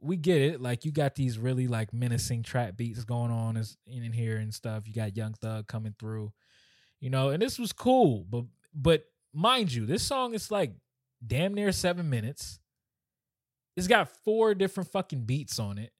[0.00, 0.60] we get it.
[0.60, 4.86] Like, you got these really like menacing trap beats going on in here and stuff.
[4.86, 6.32] You got Young Thug coming through
[7.00, 8.24] you know, and this was cool.
[8.28, 10.72] But but mind you, this song is like
[11.24, 12.58] damn near seven minutes.
[13.76, 15.92] It's got four different fucking beats on it.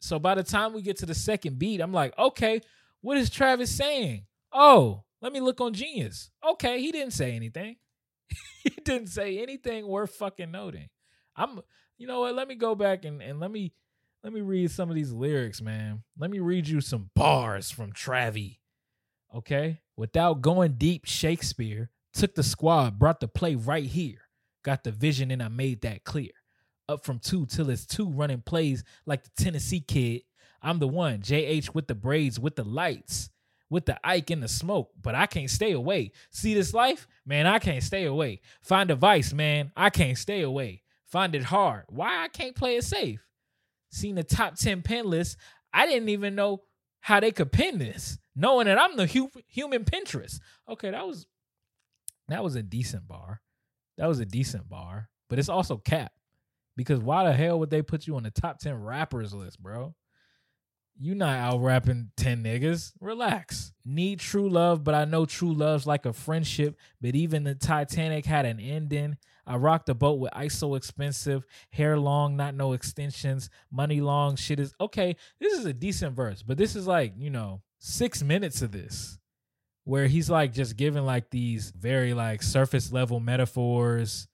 [0.00, 2.60] So by the time we get to the second beat, I'm like, okay,
[3.00, 4.26] what is Travis saying?
[4.52, 6.30] Oh, let me look on Genius.
[6.46, 7.76] Okay, he didn't say anything.
[8.62, 10.88] he didn't say anything worth fucking noting.
[11.36, 11.60] I'm
[11.98, 12.34] you know what?
[12.34, 13.72] Let me go back and, and let me
[14.22, 16.02] let me read some of these lyrics, man.
[16.18, 18.58] Let me read you some bars from Travie.
[19.34, 19.80] Okay?
[19.96, 24.18] Without going deep, Shakespeare took the squad, brought the play right here.
[24.62, 26.30] Got the vision and I made that clear.
[26.88, 30.22] Up from two till it's two running plays like the Tennessee kid.
[30.60, 33.30] I'm the one, JH with the braids, with the lights,
[33.70, 36.12] with the Ike in the smoke, but I can't stay away.
[36.30, 37.06] See this life?
[37.24, 38.40] Man, I can't stay away.
[38.62, 39.72] Find a vice, man.
[39.76, 40.82] I can't stay away.
[41.06, 41.84] Find it hard.
[41.88, 43.24] Why I can't play it safe?
[43.90, 45.36] Seen the top 10 pen list.
[45.72, 46.62] I didn't even know
[47.00, 50.40] how they could pin this knowing that I'm the hu- human Pinterest.
[50.68, 51.26] Okay, that was
[52.28, 53.40] that was a decent bar.
[53.98, 56.12] That was a decent bar, but it's also cap
[56.76, 59.94] because why the hell would they put you on the top 10 rappers list, bro?
[61.02, 62.92] You not out rapping 10 niggas.
[63.00, 63.72] Relax.
[63.86, 66.76] Need true love, but I know true love's like a friendship.
[67.00, 69.16] But even the Titanic had an ending.
[69.46, 74.36] I rocked the boat with ice so expensive, hair long, not no extensions, money long.
[74.36, 75.16] Shit is okay.
[75.40, 79.18] This is a decent verse, but this is like, you know, six minutes of this
[79.84, 84.28] where he's like just giving like these very like surface level metaphors,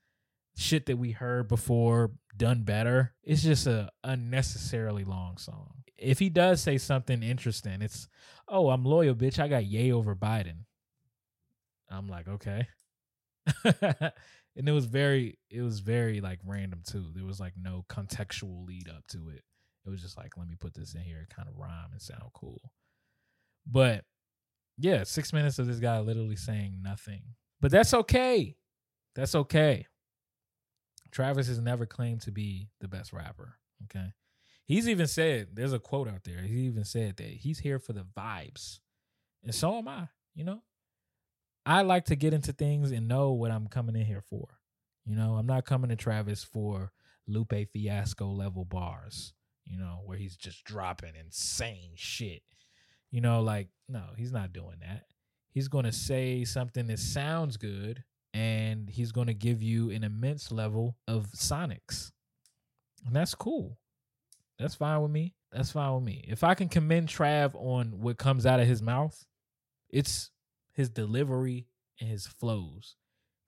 [0.57, 3.14] shit that we heard before done better.
[3.22, 5.75] It's just a unnecessarily long song.
[5.98, 8.09] If he does say something interesting, it's
[8.48, 9.38] oh, I'm loyal, bitch.
[9.38, 10.64] I got yay over Biden.
[11.90, 12.66] I'm like, okay.
[13.64, 17.06] and it was very it was very like random too.
[17.14, 19.42] There was like no contextual lead up to it.
[19.87, 22.30] It was just like, let me put this in here, kind of rhyme and sound
[22.35, 22.61] cool.
[23.70, 24.04] But
[24.78, 27.22] yeah, six minutes of this guy literally saying nothing.
[27.61, 28.56] But that's okay.
[29.14, 29.87] That's okay.
[31.11, 33.56] Travis has never claimed to be the best rapper.
[33.85, 34.12] Okay.
[34.66, 36.42] He's even said, there's a quote out there.
[36.42, 38.81] He even said that he's here for the vibes.
[39.42, 40.62] And so am I, you know?
[41.64, 44.58] I like to get into things and know what I'm coming in here for.
[45.04, 46.92] You know, I'm not coming to Travis for
[47.29, 52.42] Lupe Fiasco level bars, you know, where he's just dropping insane shit
[53.10, 55.04] you know, like, no, he's not doing that.
[55.48, 58.04] He's going to say something that sounds good
[58.35, 62.12] and he's going to give you an immense level of sonics.
[63.06, 63.79] And that's cool.
[64.59, 65.35] That's fine with me.
[65.52, 66.25] That's fine with me.
[66.27, 69.25] If I can commend Trav on what comes out of his mouth,
[69.90, 70.31] it's
[70.73, 71.69] his delivery
[72.00, 72.96] and his flows.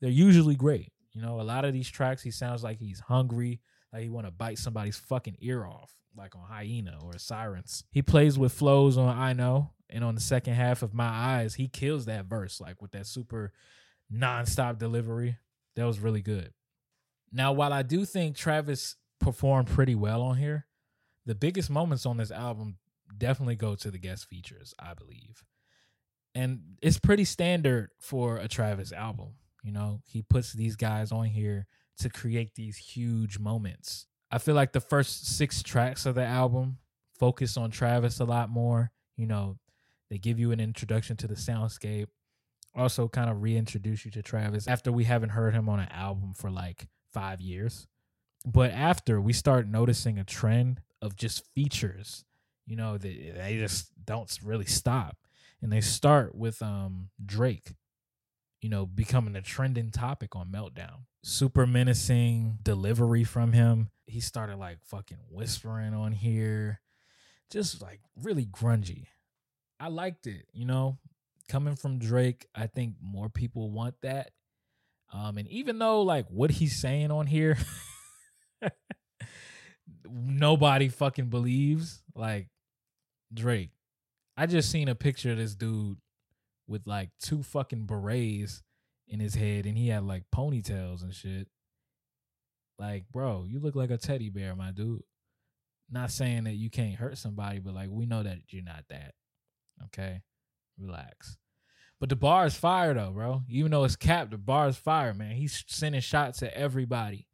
[0.01, 0.93] They're usually great.
[1.13, 3.61] You know, a lot of these tracks, he sounds like he's hungry,
[3.93, 7.85] like he want to bite somebody's fucking ear off, like on Hyena or Sirens.
[7.91, 11.55] He plays with flows on I Know, and on the second half of My Eyes,
[11.55, 13.53] he kills that verse, like with that super
[14.13, 15.39] nonstop delivery.
[15.77, 16.53] That was really good.
[17.33, 20.67] Now, while I do think Travis performed pretty well on here,
[21.29, 22.79] the biggest moments on this album
[23.19, 25.45] definitely go to the guest features, I believe.
[26.35, 29.35] And it's pretty standard for a Travis album.
[29.63, 31.67] You know, he puts these guys on here
[31.99, 34.07] to create these huge moments.
[34.31, 36.79] I feel like the first six tracks of the album
[37.19, 38.91] focus on Travis a lot more.
[39.17, 39.59] You know,
[40.09, 42.07] they give you an introduction to the soundscape,
[42.75, 46.33] also kind of reintroduce you to Travis after we haven't heard him on an album
[46.33, 47.87] for like five years.
[48.47, 52.25] But after we start noticing a trend of just features,
[52.67, 55.17] you know, they, they just don't really stop.
[55.61, 57.73] And they start with um Drake
[58.61, 61.05] you know, becoming a trending topic on Meltdown.
[61.23, 63.91] Super menacing delivery from him.
[64.07, 66.81] He started like fucking whispering on here,
[67.51, 69.07] just like really grungy.
[69.79, 70.99] I liked it, you know.
[71.49, 74.31] Coming from Drake, I think more people want that.
[75.13, 77.57] Um, and even though like what he's saying on here,
[80.09, 82.49] nobody fucking believes, like
[83.33, 83.71] Drake.
[84.37, 85.99] I just seen a picture of this dude
[86.67, 88.63] with like two fucking berets
[89.09, 91.49] in his head and he had like ponytails and shit.
[92.79, 95.03] Like, bro, you look like a teddy bear, my dude.
[95.91, 99.15] Not saying that you can't hurt somebody, but like we know that you're not that.
[99.87, 100.23] Okay?
[100.79, 101.37] Relax.
[101.99, 103.43] But the bar is fire though, bro.
[103.49, 105.33] Even though it's capped, the bar is fire, man.
[105.33, 107.27] He's sending shots at everybody.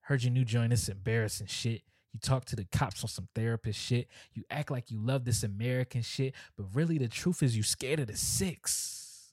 [0.00, 1.82] Heard your new joint, this embarrassing shit.
[2.12, 4.08] You talk to the cops on some therapist shit.
[4.32, 8.00] You act like you love this American shit, but really the truth is you scared
[8.00, 9.32] of the six.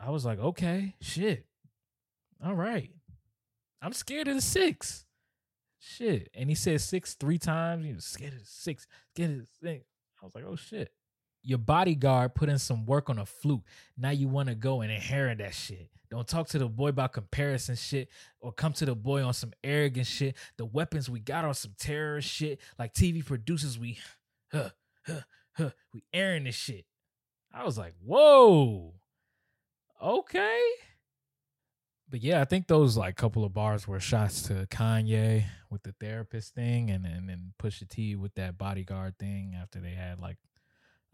[0.00, 1.46] I was like, okay, shit.
[2.44, 2.90] All right.
[3.80, 5.04] I'm scared of the six.
[5.78, 6.30] Shit.
[6.34, 7.86] And he said six three times.
[7.86, 8.86] He was scared of the six.
[9.14, 9.86] Scared of the six.
[10.20, 10.92] I was like, oh shit
[11.42, 13.62] your bodyguard put in some work on a flute.
[13.96, 15.90] Now you want to go and inherit that shit.
[16.12, 19.54] Don't talk to the boy about comparison shit or come to the boy on some
[19.64, 20.36] arrogant shit.
[20.58, 22.60] The weapons we got on some terrorist shit.
[22.78, 23.96] Like TV producers, we
[24.52, 24.68] huh,
[25.06, 25.20] huh,
[25.54, 26.84] huh, we airing this shit.
[27.50, 28.92] I was like, whoa.
[30.02, 30.60] Okay.
[32.10, 35.94] But yeah, I think those like couple of bars were shots to Kanye with the
[35.98, 40.36] therapist thing and and then Pusha T with that bodyguard thing after they had like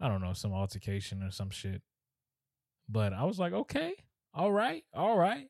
[0.01, 1.81] I don't know, some altercation or some shit.
[2.89, 3.93] But I was like, okay,
[4.33, 5.47] all right, all right.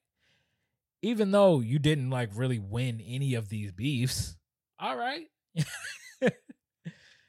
[1.01, 4.35] Even though you didn't like really win any of these beefs,
[4.79, 5.27] all right.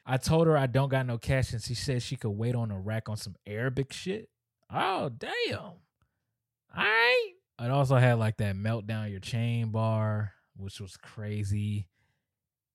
[0.07, 2.71] I told her I don't got no cash and she said she could wait on
[2.71, 4.29] a rack on some Arabic shit.
[4.73, 5.59] Oh, damn.
[5.59, 5.75] All
[6.77, 7.33] right.
[7.61, 11.89] It also had like that meltdown your chain bar, which was crazy.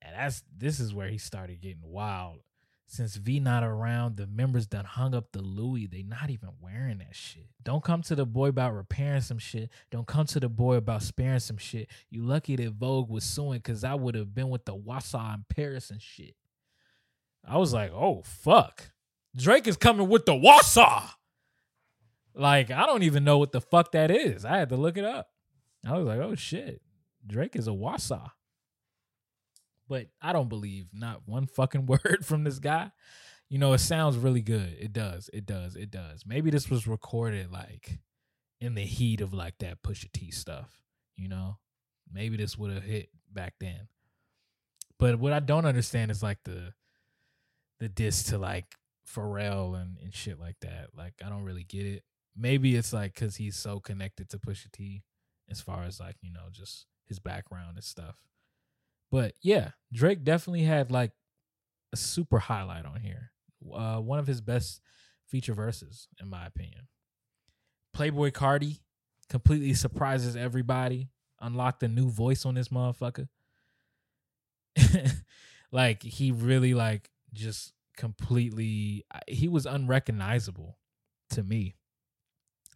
[0.02, 2.40] And that's this is where he started getting wild.
[2.88, 5.88] Since V not around, the members done hung up the Louis.
[5.88, 7.48] They not even wearing that shit.
[7.64, 9.70] Don't come to the boy about repairing some shit.
[9.90, 11.90] Don't come to the boy about sparing some shit.
[12.12, 15.46] You lucky that Vogue was suing because I would have been with the Wassa in
[15.50, 16.36] Paris and shit.
[17.44, 18.92] I was like, oh fuck.
[19.36, 21.10] Drake is coming with the Wassa.
[22.36, 24.46] Like, I don't even know what the fuck that is.
[24.46, 25.28] I had to look it up.
[25.86, 26.82] I was like, oh shit.
[27.26, 28.30] Drake is a Wassa
[29.88, 32.92] but I don't believe not one fucking word from this guy.
[33.50, 34.76] You know, it sounds really good.
[34.80, 35.30] It does.
[35.32, 35.76] It does.
[35.76, 36.24] It does.
[36.26, 38.00] Maybe this was recorded like
[38.60, 40.82] in the heat of like that Pusha T stuff,
[41.16, 41.58] you know?
[42.12, 43.88] Maybe this would have hit back then.
[44.98, 46.74] But what I don't understand is like the
[47.80, 48.66] the diss to like
[49.08, 50.90] Pharrell and, and shit like that.
[50.98, 52.04] Like I don't really get it.
[52.36, 55.04] Maybe it's like cuz he's so connected to Pusha T
[55.50, 58.16] as far as like, you know, just his background and stuff.
[59.12, 61.12] But yeah, Drake definitely had like
[61.94, 63.32] a super highlight on here.
[63.74, 64.82] Uh, one of his best
[65.28, 66.88] feature verses, in my opinion.
[67.96, 68.80] Playboi Carti
[69.30, 71.10] completely surprises everybody.
[71.42, 73.28] Unlocked a new voice on this motherfucker.
[75.72, 80.78] like he really like just completely he was unrecognizable
[81.30, 81.76] to me.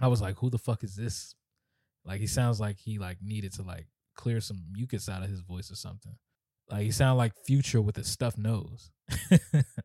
[0.01, 1.35] I was like, who the fuck is this?
[2.05, 3.87] Like he sounds like he like needed to like
[4.19, 6.15] clear some mucus out of his voice or something.
[6.69, 8.91] Like he sounded like Future with a stuffed nose.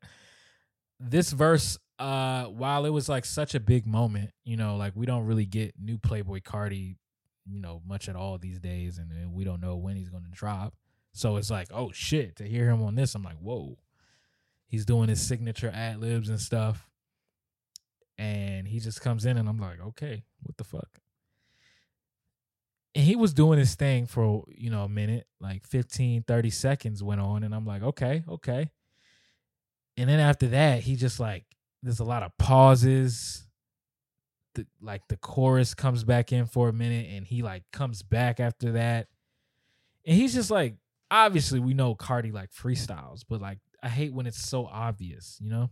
[1.00, 5.06] this verse, uh, while it was like such a big moment, you know, like we
[5.06, 6.96] don't really get new Playboi Carti,
[7.46, 10.26] you know, much at all these days, and, and we don't know when he's gonna
[10.32, 10.74] drop.
[11.12, 13.78] So it's like, oh shit, to hear him on this, I'm like, whoa.
[14.66, 16.90] He's doing his signature ad libs and stuff.
[18.18, 20.98] And he just comes in and I'm like, okay, what the fuck?
[22.94, 27.02] And he was doing his thing for, you know, a minute, like 15, 30 seconds
[27.02, 27.42] went on.
[27.42, 28.70] And I'm like, okay, okay.
[29.96, 31.44] And then after that, he just like,
[31.82, 33.46] there's a lot of pauses.
[34.54, 38.38] The, like the chorus comes back in for a minute and he like comes back
[38.38, 39.08] after that.
[40.06, 40.76] And he's just like,
[41.10, 45.50] obviously we know Carti like freestyles, but like I hate when it's so obvious, you
[45.50, 45.70] know?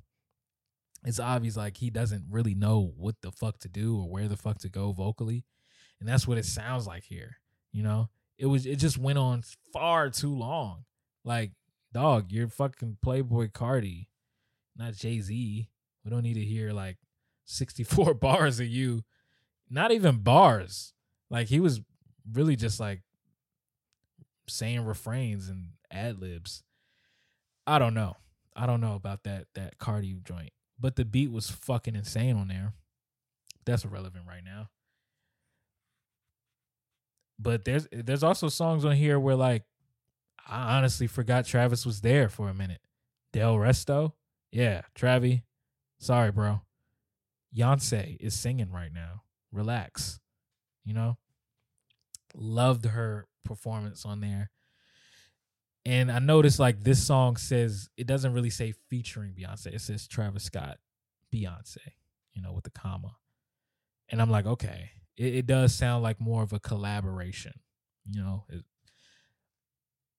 [1.04, 4.36] It's obvious like he doesn't really know what the fuck to do or where the
[4.36, 5.44] fuck to go vocally.
[6.03, 7.36] And that's what it sounds like here,
[7.70, 8.09] you know?
[8.36, 10.84] It was it just went on far too long.
[11.24, 11.53] Like,
[11.92, 14.09] dog, you're fucking Playboi Carti,
[14.76, 15.68] not Jay-Z.
[16.05, 16.96] We don't need to hear like
[17.44, 19.05] 64 bars of you.
[19.70, 20.92] Not even bars.
[21.30, 21.80] Like he was
[22.32, 23.03] really just like
[24.48, 26.64] saying refrains and ad libs.
[27.64, 28.16] I don't know.
[28.57, 30.50] I don't know about that that Carti joint,
[30.80, 32.72] but the beat was fucking insane on there.
[33.64, 34.70] That's irrelevant right now.
[37.43, 39.64] But there's there's also songs on here where like
[40.47, 42.80] I honestly forgot Travis was there for a minute.
[43.32, 44.12] Delresto,
[44.51, 45.43] yeah, Travi.
[45.99, 46.61] Sorry, bro.
[47.57, 49.22] Beyonce is singing right now.
[49.51, 50.20] Relax.
[50.84, 51.18] You know?
[52.34, 54.51] Loved her performance on there.
[55.84, 59.74] And I noticed like this song says it doesn't really say featuring Beyonce.
[59.74, 60.78] It says Travis Scott,
[61.32, 61.78] Beyonce,
[62.32, 63.16] you know, with the comma.
[64.09, 67.52] And I'm like, okay, it, it does sound like more of a collaboration,
[68.08, 68.44] you know.
[68.48, 68.64] It,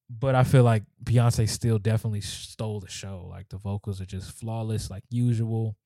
[0.10, 3.28] but I feel like Beyonce still definitely stole the show.
[3.30, 5.78] Like the vocals are just flawless, like usual.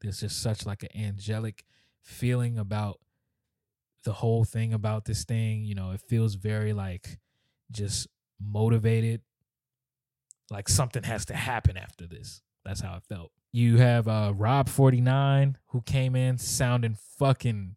[0.00, 1.64] There's just such like an angelic
[2.02, 2.98] feeling about
[4.04, 5.64] the whole thing about this thing.
[5.64, 7.18] You know, it feels very like
[7.70, 8.08] just
[8.40, 9.20] motivated.
[10.50, 12.42] Like something has to happen after this.
[12.64, 13.30] That's how it felt.
[13.52, 17.76] You have uh Rob 49 who came in sounding fucking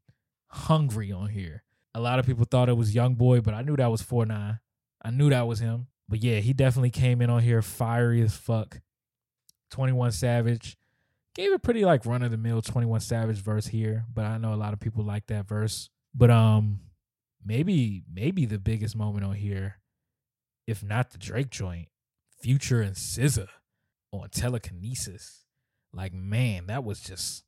[0.54, 1.64] hungry on here.
[1.96, 4.26] A lot of people thought it was Young Boy, but I knew that was 4
[4.26, 4.60] 9.
[5.04, 5.88] I knew that was him.
[6.08, 8.82] But yeah, he definitely came in on here fiery as fuck.
[9.72, 10.78] 21 Savage.
[11.36, 14.54] Gave a pretty like run of the mill 21 Savage verse here, but I know
[14.54, 15.90] a lot of people like that verse.
[16.14, 16.82] But um
[17.44, 19.80] maybe maybe the biggest moment on here,
[20.68, 21.88] if not the Drake joint,
[22.40, 23.48] Future and SZA
[24.12, 25.46] on telekinesis.
[25.92, 27.44] Like man, that was just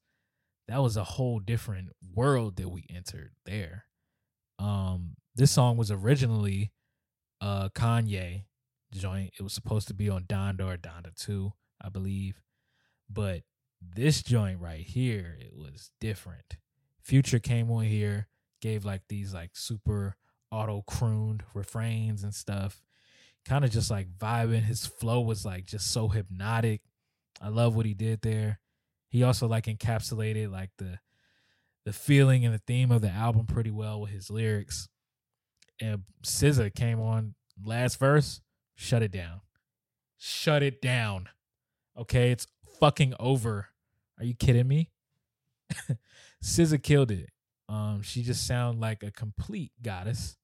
[0.67, 3.85] that was a whole different world that we entered there.
[4.59, 6.71] Um this song was originally
[7.41, 8.45] uh Kanye
[8.91, 9.33] joint.
[9.37, 11.51] It was supposed to be on Donda or Donda 2,
[11.81, 12.41] I believe.
[13.09, 13.41] But
[13.81, 16.57] this joint right here, it was different.
[17.03, 18.27] Future came on here,
[18.61, 20.15] gave like these like super
[20.51, 22.81] auto crooned refrains and stuff.
[23.45, 24.63] Kind of just like vibing.
[24.63, 26.81] His flow was like just so hypnotic.
[27.41, 28.59] I love what he did there.
[29.15, 30.99] He also like encapsulated like the
[31.85, 34.89] the feeling and the theme of the album pretty well with his lyrics.
[35.79, 38.41] And SZA came on last verse,
[38.75, 39.39] shut it down.
[40.17, 41.29] Shut it down.
[41.97, 42.45] Okay, it's
[42.77, 43.69] fucking over.
[44.19, 44.89] Are you kidding me?
[46.43, 47.29] SZA killed it.
[47.69, 50.35] Um, she just sounded like a complete goddess,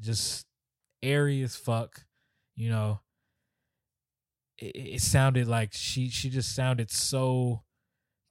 [0.00, 0.44] just
[1.04, 2.04] airy as fuck.
[2.56, 3.00] You know,
[4.58, 7.62] it, it sounded like she she just sounded so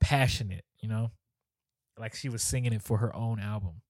[0.01, 0.65] passionate.
[0.79, 1.11] You know,
[1.97, 3.81] like she was singing it for her own album,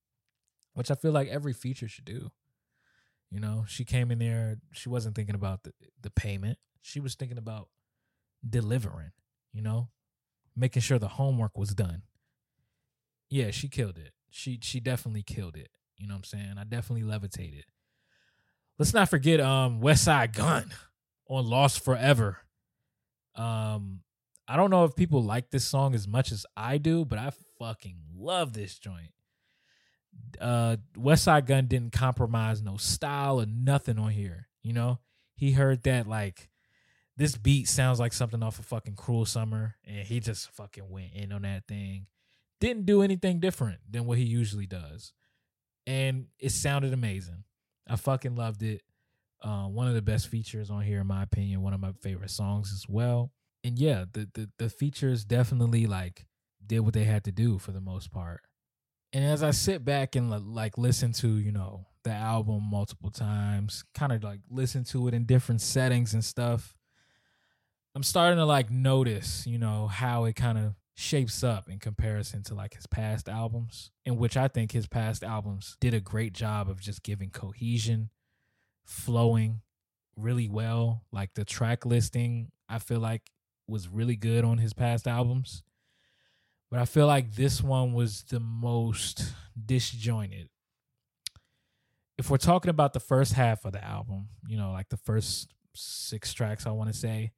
[0.74, 2.32] which I feel like every feature should do.
[3.32, 4.58] You know, she came in there.
[4.74, 6.58] She wasn't thinking about the the payment.
[6.82, 7.70] She was thinking about
[8.48, 9.12] delivering.
[9.54, 9.90] You know,
[10.56, 12.04] making sure the homework was done.
[13.30, 14.12] Yeah, she killed it.
[14.30, 15.70] She she definitely killed it.
[15.98, 16.56] You know what I'm saying?
[16.58, 17.66] I definitely levitated.
[18.78, 20.74] Let's not forget um Westside Gun
[21.28, 22.40] on Lost Forever.
[23.36, 24.02] Um
[24.48, 27.32] I don't know if people like this song as much as I do, but I
[27.60, 29.14] fucking love this joint.
[30.40, 35.00] Uh Westside Gun didn't compromise no style or nothing on here, you know?
[35.36, 36.50] He heard that like
[37.18, 41.14] this beat sounds like something off of fucking Cruel Summer, and he just fucking went
[41.14, 42.08] in on that thing.
[42.60, 45.14] Didn't do anything different than what he usually does,
[45.86, 47.44] and it sounded amazing.
[47.88, 48.82] I fucking loved it.
[49.42, 51.62] Uh, one of the best features on here, in my opinion.
[51.62, 53.32] One of my favorite songs as well.
[53.64, 56.26] And yeah, the the the features definitely like
[56.66, 58.42] did what they had to do for the most part.
[59.14, 63.84] And as I sit back and like listen to you know the album multiple times,
[63.94, 66.76] kind of like listen to it in different settings and stuff,
[67.94, 72.44] I'm starting to like notice, you know, how it kind of shapes up in comparison
[72.44, 76.34] to like his past albums, in which I think his past albums did a great
[76.34, 78.10] job of just giving cohesion,
[78.86, 79.62] flowing
[80.16, 81.04] really well.
[81.12, 83.24] Like the track listing, I feel like
[83.68, 85.64] was really good on his past albums.
[86.70, 89.34] But I feel like this one was the most
[89.66, 90.50] disjointed.
[92.18, 95.54] if we're talking about the first half of the album, you know, like the first
[95.74, 97.32] six tracks, I want to say,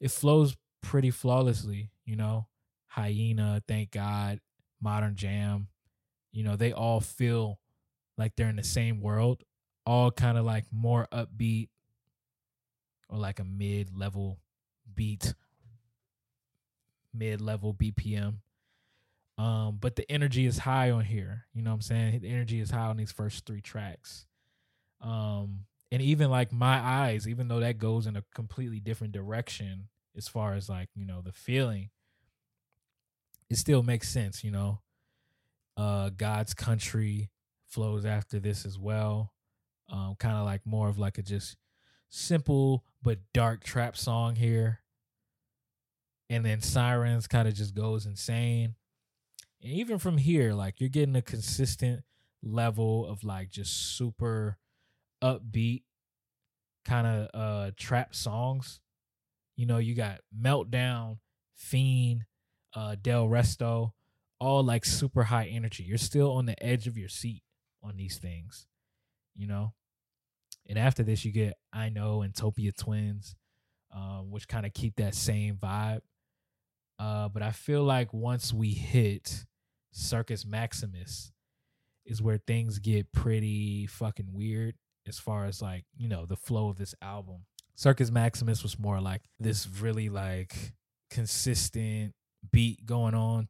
[0.00, 1.90] it flows pretty flawlessly.
[2.04, 2.46] You know,
[2.86, 4.40] Hyena, Thank God,
[4.80, 5.68] Modern Jam,
[6.32, 7.60] you know, they all feel
[8.16, 9.42] like they're in the same world,
[9.86, 11.68] all kind of like more upbeat
[13.08, 14.38] or like a mid level
[14.94, 15.34] beat,
[17.14, 18.36] mid level BPM.
[19.36, 21.46] Um, but the energy is high on here.
[21.54, 22.20] You know what I'm saying?
[22.20, 24.26] The energy is high on these first three tracks.
[25.00, 29.88] Um, and even like my eyes, even though that goes in a completely different direction
[30.16, 31.90] as far as like, you know, the feeling,
[33.50, 34.80] it still makes sense, you know.
[35.76, 37.30] Uh God's country
[37.66, 39.32] flows after this as well.
[39.92, 41.56] Um, kind of like more of like a just
[42.08, 44.80] simple but dark trap song here.
[46.30, 48.74] And then Sirens kind of just goes insane.
[49.62, 52.02] And even from here, like you're getting a consistent
[52.42, 54.58] level of like just super
[55.22, 55.82] upbeat
[56.84, 58.80] kind of uh trap songs.
[59.56, 61.18] You know, you got Meltdown,
[61.54, 62.24] Fiend,
[62.74, 63.92] uh Delresto,
[64.38, 65.84] all like super high energy.
[65.84, 67.42] You're still on the edge of your seat
[67.82, 68.66] on these things,
[69.34, 69.72] you know?
[70.66, 73.36] And after this, you get I Know and Topia Twins,
[73.94, 76.00] um, which kind of keep that same vibe.
[76.98, 79.44] Uh, but I feel like once we hit
[79.92, 81.32] Circus Maximus,
[82.04, 84.74] is where things get pretty fucking weird
[85.06, 87.44] as far as like, you know, the flow of this album.
[87.74, 90.54] Circus Maximus was more like this really like
[91.10, 92.12] consistent
[92.52, 93.48] beat going on.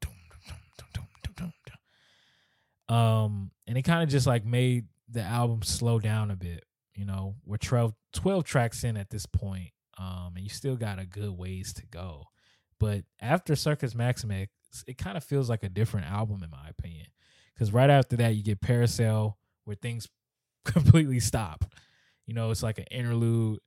[2.88, 6.64] Um, and it kind of just like made the album slow down a bit.
[6.94, 11.00] You know, we're 12, 12 tracks in at this point, um, and you still got
[11.00, 12.26] a good ways to go.
[12.80, 14.48] But after Circus Maximus,
[14.86, 17.06] it kind of feels like a different album in my opinion.
[17.54, 20.08] Because right after that, you get Parasail, where things
[20.64, 21.64] completely stop.
[22.26, 23.60] You know, it's like an interlude.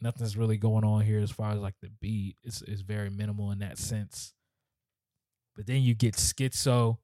[0.00, 2.36] Nothing's really going on here as far as like the beat.
[2.42, 4.34] It's it's very minimal in that sense.
[5.54, 6.98] But then you get Skitzo,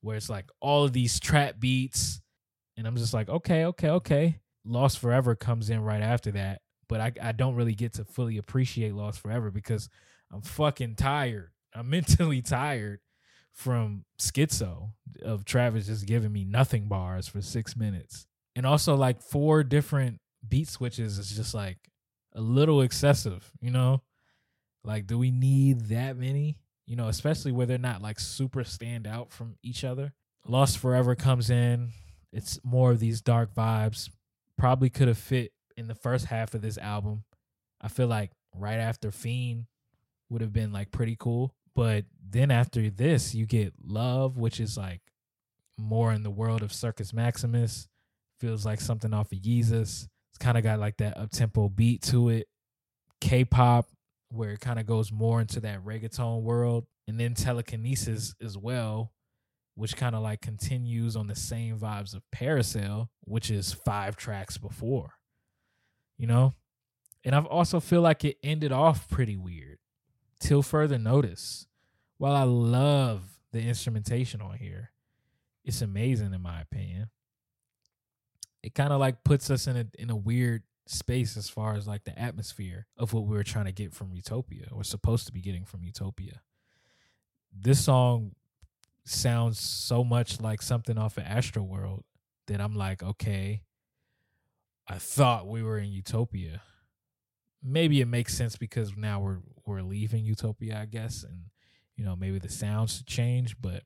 [0.00, 2.20] where it's like all of these trap beats,
[2.76, 4.40] and I'm just like, okay, okay, okay.
[4.64, 8.36] Lost Forever comes in right after that, but I I don't really get to fully
[8.36, 9.88] appreciate Lost Forever because
[10.32, 11.50] I'm fucking tired.
[11.74, 13.00] I'm mentally tired
[13.52, 14.90] from Skitzo
[15.22, 18.26] of Travis just giving me nothing bars for six minutes.
[18.54, 21.78] And also like four different beat switches is just like
[22.34, 24.02] a little excessive, you know?
[24.84, 26.58] Like, do we need that many?
[26.86, 30.12] You know, especially where they're not like super stand out from each other.
[30.46, 31.90] Lost Forever comes in.
[32.32, 34.08] It's more of these dark vibes.
[34.56, 37.24] Probably could have fit in the first half of this album.
[37.80, 39.66] I feel like right after Fiend
[40.30, 41.54] would have been like pretty cool.
[41.74, 45.00] But then after this, you get Love, which is like
[45.76, 47.88] more in the world of Circus Maximus.
[48.40, 50.08] Feels like something off of Yeezus.
[50.30, 52.48] It's kind of got like that up tempo beat to it.
[53.20, 53.86] K pop,
[54.30, 56.86] where it kind of goes more into that reggaeton world.
[57.06, 59.12] And then Telekinesis as well,
[59.74, 64.58] which kind of like continues on the same vibes of Parasail, which is five tracks
[64.58, 65.14] before.
[66.16, 66.54] You know?
[67.24, 69.78] And I've also feel like it ended off pretty weird
[70.40, 71.66] till further notice.
[72.18, 73.22] While I love
[73.52, 74.90] the instrumentation on here,
[75.64, 77.10] it's amazing in my opinion.
[78.62, 81.86] It kind of like puts us in a in a weird space as far as
[81.86, 85.32] like the atmosphere of what we were trying to get from Utopia or supposed to
[85.32, 86.40] be getting from Utopia.
[87.52, 88.32] This song
[89.04, 92.02] sounds so much like something off of Astroworld
[92.46, 93.62] that I'm like, okay,
[94.86, 96.62] I thought we were in Utopia.
[97.62, 101.44] Maybe it makes sense because now we're we're leaving Utopia, I guess, and
[101.96, 103.56] you know maybe the sounds change.
[103.60, 103.82] But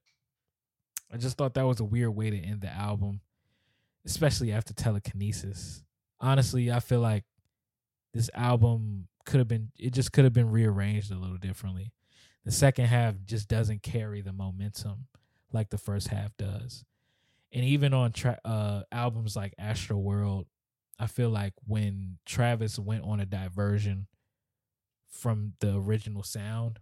[1.12, 3.20] I just thought that was a weird way to end the album,
[4.04, 5.82] especially after Telekinesis.
[6.20, 7.24] Honestly, I feel like
[8.12, 11.92] this album could have been it just could have been rearranged a little differently.
[12.44, 15.06] The second half just doesn't carry the momentum
[15.52, 16.84] like the first half does.
[17.52, 20.46] And even on tra- uh, albums like Astroworld,
[20.98, 24.06] I feel like when Travis went on a diversion
[25.10, 26.78] from the original sound,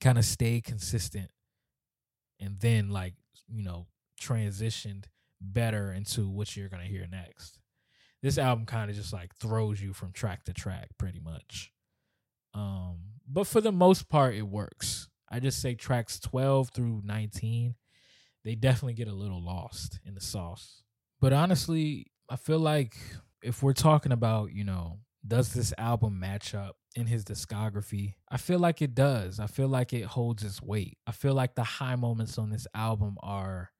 [0.00, 1.30] kind of stayed consistent
[2.40, 3.14] and then like,
[3.48, 3.86] you know,
[4.20, 5.04] transitioned
[5.40, 7.58] better into what you're going to hear next.
[8.22, 11.72] This album kind of just like throws you from track to track pretty much.
[12.54, 12.98] Um,
[13.28, 15.08] but for the most part it works.
[15.28, 17.74] I just say tracks 12 through 19,
[18.44, 20.82] they definitely get a little lost in the sauce.
[21.20, 22.96] But honestly, I feel like
[23.42, 28.14] if we're talking about, you know, does this album match up in his discography?
[28.28, 29.40] I feel like it does.
[29.40, 30.98] I feel like it holds its weight.
[31.06, 33.70] I feel like the high moments on this album are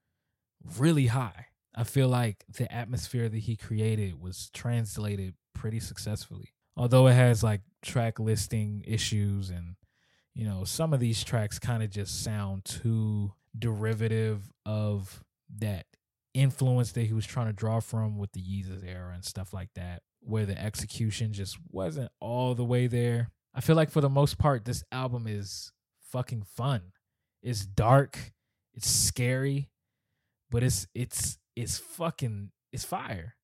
[0.78, 1.46] really high.
[1.74, 6.52] I feel like the atmosphere that he created was translated pretty successfully.
[6.76, 9.76] Although it has like track listing issues and
[10.34, 15.24] you know, some of these tracks kind of just sound too derivative of
[15.58, 15.86] that
[16.36, 19.70] influence that he was trying to draw from with the Yeezus era and stuff like
[19.74, 23.30] that, where the execution just wasn't all the way there.
[23.54, 25.72] I feel like for the most part, this album is
[26.10, 26.92] fucking fun.
[27.42, 28.32] It's dark,
[28.74, 29.70] it's scary,
[30.50, 33.36] but it's it's it's fucking it's fire,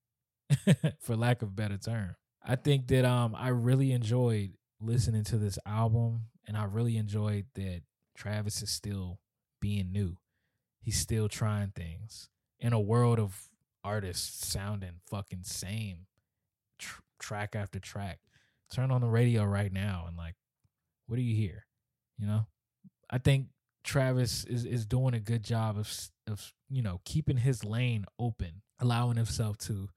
[1.00, 2.16] for lack of a better term.
[2.44, 7.46] I think that um I really enjoyed listening to this album, and I really enjoyed
[7.54, 7.82] that
[8.16, 9.18] Travis is still
[9.60, 10.16] being new.
[10.80, 12.28] He's still trying things
[12.62, 13.48] in a world of
[13.84, 16.06] artists sounding fucking same
[16.78, 18.20] tr- track after track.
[18.72, 20.36] Turn on the radio right now and like,
[21.06, 21.66] what do you hear?
[22.18, 22.46] You know,
[23.10, 23.48] I think
[23.84, 25.92] Travis is is doing a good job of
[26.28, 29.88] of you know keeping his lane open, allowing himself to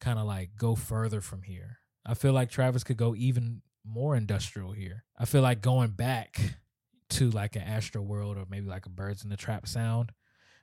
[0.00, 1.78] kind of like go further from here.
[2.04, 5.04] I feel like Travis could go even more industrial here.
[5.18, 6.38] I feel like going back
[7.10, 10.12] to like an Astroworld or maybe like a Birds in the Trap sound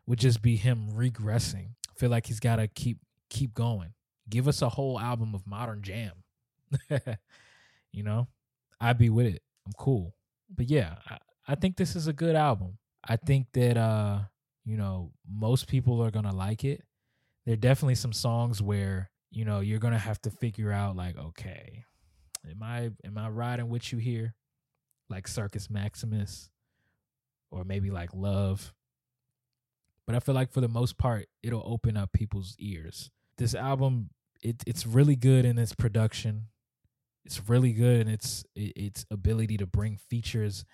[0.10, 1.68] would just be him regressing.
[1.88, 2.98] I feel like he's got to keep
[3.30, 3.94] keep going.
[4.28, 6.24] Give us a whole album of modern jam.
[7.94, 8.28] you know,
[8.82, 9.44] I'd be with it.
[9.68, 10.16] I'm cool.
[10.54, 12.80] But yeah, I, I think this is a good album.
[13.08, 14.22] I think that uh,
[14.66, 16.84] you know, most people are gonna like it.
[17.46, 21.20] There are definitely some songs where, you know, you're gonna have to figure out like,
[21.20, 21.86] okay,
[22.50, 24.34] am I am I riding with you here?
[25.08, 26.50] Like Circus Maximus
[27.52, 28.74] or maybe like Love.
[30.10, 33.12] But I feel like for the most part, it'll open up people's ears.
[33.38, 34.10] This album,
[34.42, 36.48] it it's really good in its production.
[37.26, 40.66] It's really good in its its ability to bring features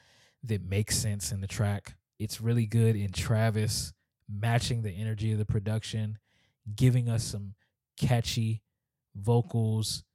[0.44, 1.98] that make sense in the track.
[2.18, 3.92] It's really good in Travis
[4.30, 6.18] matching the energy of the production,
[6.74, 7.56] giving us some
[7.98, 8.64] catchy
[9.18, 10.06] vocals,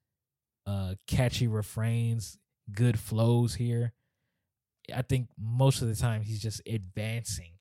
[0.64, 2.39] uh catchy refrains,
[2.73, 3.93] good flows here.
[4.97, 7.59] I think most of the time he's just advancing,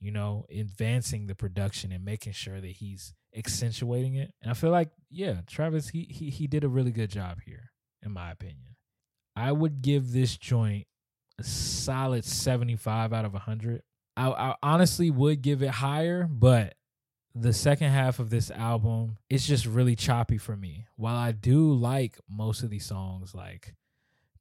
[0.00, 4.32] you know, advancing the production and making sure that he's accentuating it.
[4.42, 7.72] And I feel like, yeah, Travis he he he did a really good job here,
[8.02, 8.76] in my opinion.
[9.36, 10.86] I would give this joint
[11.38, 13.82] a solid 75 out of 100.
[14.16, 16.74] I, I honestly would give it higher, but
[17.34, 20.86] the second half of this album it's just really choppy for me.
[20.96, 23.74] While I do like most of these songs like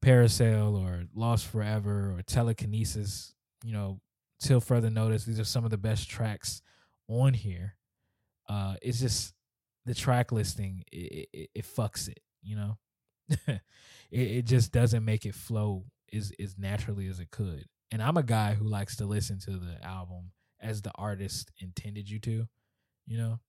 [0.03, 3.33] Parasail or Lost Forever or Telekinesis,
[3.63, 3.99] you know,
[4.39, 6.61] till further notice, these are some of the best tracks
[7.07, 7.75] on here.
[8.49, 9.33] Uh it's just
[9.85, 12.77] the track listing it, it, it fucks it, you know.
[13.47, 13.61] it,
[14.11, 17.65] it just doesn't make it flow as as naturally as it could.
[17.91, 22.09] And I'm a guy who likes to listen to the album as the artist intended
[22.09, 22.47] you to.
[23.05, 23.39] You know,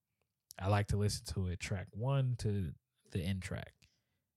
[0.60, 2.72] I like to listen to it track one to
[3.12, 3.72] the end track.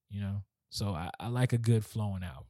[0.10, 2.48] You know, so I, I like a good flowing album.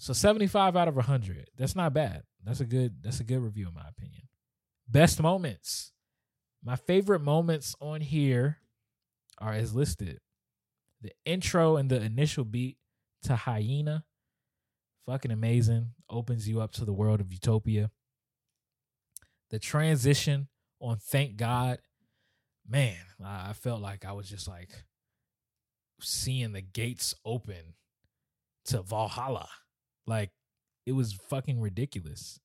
[0.00, 1.50] So 75 out of 100.
[1.58, 2.22] That's not bad.
[2.42, 4.22] That's a good that's a good review in my opinion.
[4.88, 5.92] Best moments.
[6.64, 8.60] My favorite moments on here
[9.36, 10.20] are as listed.
[11.02, 12.78] The intro and the initial beat
[13.24, 14.04] to Hyena.
[15.04, 15.90] Fucking amazing.
[16.08, 17.90] Opens you up to the world of utopia.
[19.50, 20.48] The transition
[20.80, 21.78] on Thank God,
[22.66, 24.70] man, I felt like I was just like
[26.00, 27.74] seeing the gates open
[28.64, 29.50] to Valhalla.
[30.10, 30.30] Like
[30.84, 32.40] it was fucking ridiculous.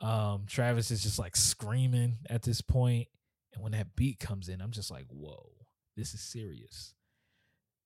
[0.00, 3.08] Um, Travis is just like screaming at this point,
[3.52, 5.50] and when that beat comes in, I'm just like, whoa,
[5.94, 6.94] this is serious.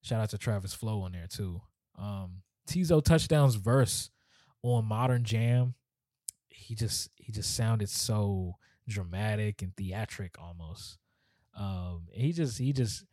[0.02, 1.60] Shout out to Travis Flow on there too.
[1.98, 4.10] Um, Teezo Touchdown's verse
[4.62, 5.74] on Modern Jam.
[6.48, 8.54] He just he just sounded so
[8.88, 10.98] dramatic and theatric almost.
[11.58, 13.04] Um, he just he just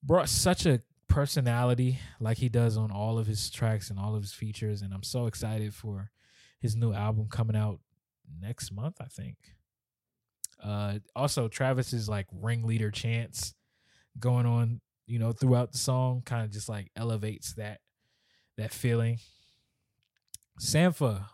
[0.00, 0.80] brought such a
[1.12, 4.94] personality like he does on all of his tracks and all of his features, and
[4.94, 6.10] I'm so excited for
[6.58, 7.80] his new album coming out
[8.40, 9.36] next month, I think.
[10.62, 13.54] Uh, also, Travis's like ringleader chants
[14.18, 17.80] going on, you know, throughout the song, kind of just like elevates that
[18.56, 19.18] that feeling.
[20.60, 21.26] Sampha,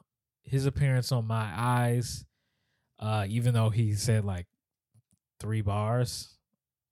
[0.43, 2.25] his appearance on My Eyes,
[2.99, 4.47] uh, even though he said like
[5.39, 6.37] three bars,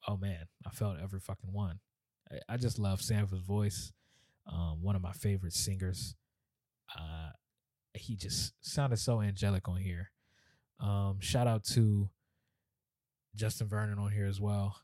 [0.06, 1.80] oh man, I felt every fucking one.
[2.48, 3.92] I, just love Sampha's voice.
[4.50, 6.14] Um, one of my favorite singers.
[6.96, 7.30] Uh,
[7.94, 10.10] he just sounded so angelic on here.
[10.80, 12.10] Um, shout out to
[13.34, 14.82] Justin Vernon on here as well.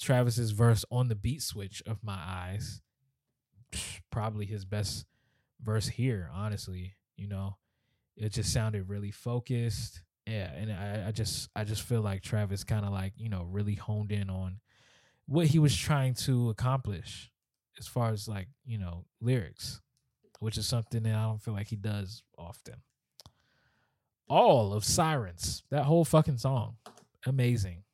[0.00, 2.82] Travis's verse on the beat switch of my eyes,
[4.10, 5.06] probably his best
[5.62, 6.30] verse here.
[6.34, 7.56] Honestly, you know,
[8.16, 12.64] it just sounded really focused yeah, and I, I just I just feel like Travis
[12.64, 14.58] kind of like you know really honed in on
[15.26, 17.30] what he was trying to accomplish
[17.78, 19.80] as far as like you know lyrics,
[20.40, 22.76] which is something that I don't feel like he does often.
[24.28, 26.76] All of Sirens, that whole fucking song,
[27.26, 27.84] amazing.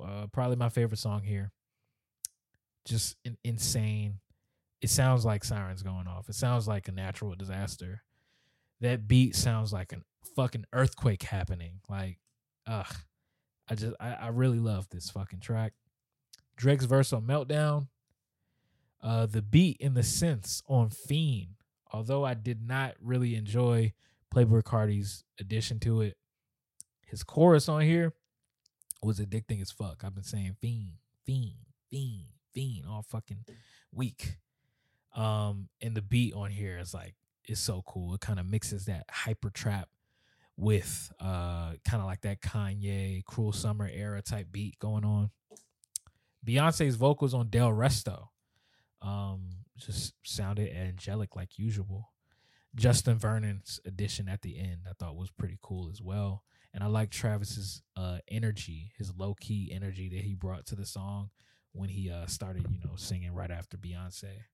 [0.00, 1.50] Uh, probably my favorite song here.
[2.84, 4.20] Just in, insane.
[4.80, 6.28] It sounds like sirens going off.
[6.28, 8.02] It sounds like a natural disaster.
[8.80, 10.04] That beat sounds like an
[10.36, 11.80] fucking earthquake happening.
[11.88, 12.18] Like,
[12.66, 12.94] ugh.
[13.68, 15.72] I just I, I really love this fucking track.
[16.58, 17.86] Drake's verse on Meltdown.
[19.00, 21.54] Uh the beat in the synths on Fiend.
[21.92, 23.94] Although I did not really enjoy
[24.34, 26.18] Playboi Carti's addition to it,
[27.06, 28.12] his chorus on here
[29.02, 30.02] was addicting as fuck.
[30.04, 30.94] I've been saying fiend,
[31.24, 31.54] fiend,
[31.90, 33.44] fiend, fiend all fucking
[33.92, 34.36] week.
[35.14, 38.14] Um, and the beat on here is like it's so cool.
[38.14, 39.88] It kind of mixes that hyper trap
[40.56, 45.30] with uh kind of like that Kanye Cruel Summer era type beat going on.
[46.48, 48.28] Beyonce's vocals on Delresto
[49.02, 52.10] um just sounded angelic like usual.
[52.74, 56.42] Justin Vernon's addition at the end I thought was pretty cool as well.
[56.72, 60.86] And I like Travis's uh energy, his low key energy that he brought to the
[60.86, 61.30] song
[61.72, 64.44] when he uh started, you know, singing right after Beyonce.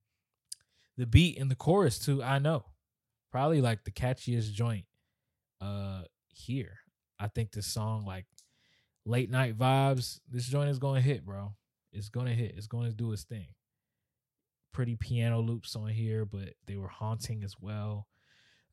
[0.96, 2.64] The beat in the chorus too, I know.
[3.30, 4.86] Probably like the catchiest joint
[5.60, 6.78] uh here.
[7.18, 8.26] I think this song like
[9.06, 11.54] late night vibes, this joint is going to hit, bro.
[11.94, 12.54] It's to hit.
[12.56, 13.46] It's to do its thing.
[14.72, 18.08] Pretty piano loops on here, but they were haunting as well.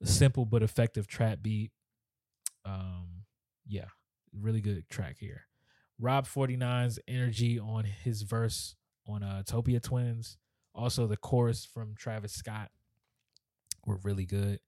[0.02, 1.72] A simple but effective trap beat.
[2.66, 3.24] Um
[3.68, 3.86] yeah,
[4.34, 5.44] really good track here.
[6.00, 8.76] Rob 49's energy on his verse
[9.08, 10.38] on uh Topia Twins.
[10.74, 12.72] Also the chorus from Travis Scott
[13.86, 14.60] were really good.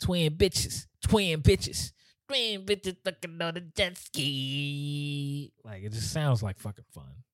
[0.00, 1.92] Twin bitches, twin bitches,
[2.28, 5.52] twin bitches fucking on the jet ski.
[5.64, 7.24] Like it just sounds like fucking fun.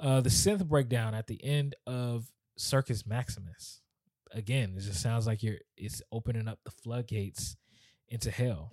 [0.00, 2.26] Uh the synth breakdown at the end of
[2.56, 3.80] Circus Maximus.
[4.32, 7.56] Again, it just sounds like you're it's opening up the floodgates
[8.08, 8.72] into hell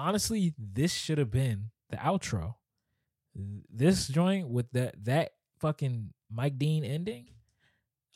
[0.00, 2.54] honestly, this should have been the outro.
[3.70, 5.30] This joint with that that
[5.60, 7.28] fucking Mike Dean ending,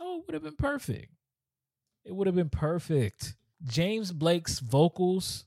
[0.01, 1.13] oh, it would have been perfect.
[2.05, 3.37] It would have been perfect.
[3.65, 5.45] James Blake's vocals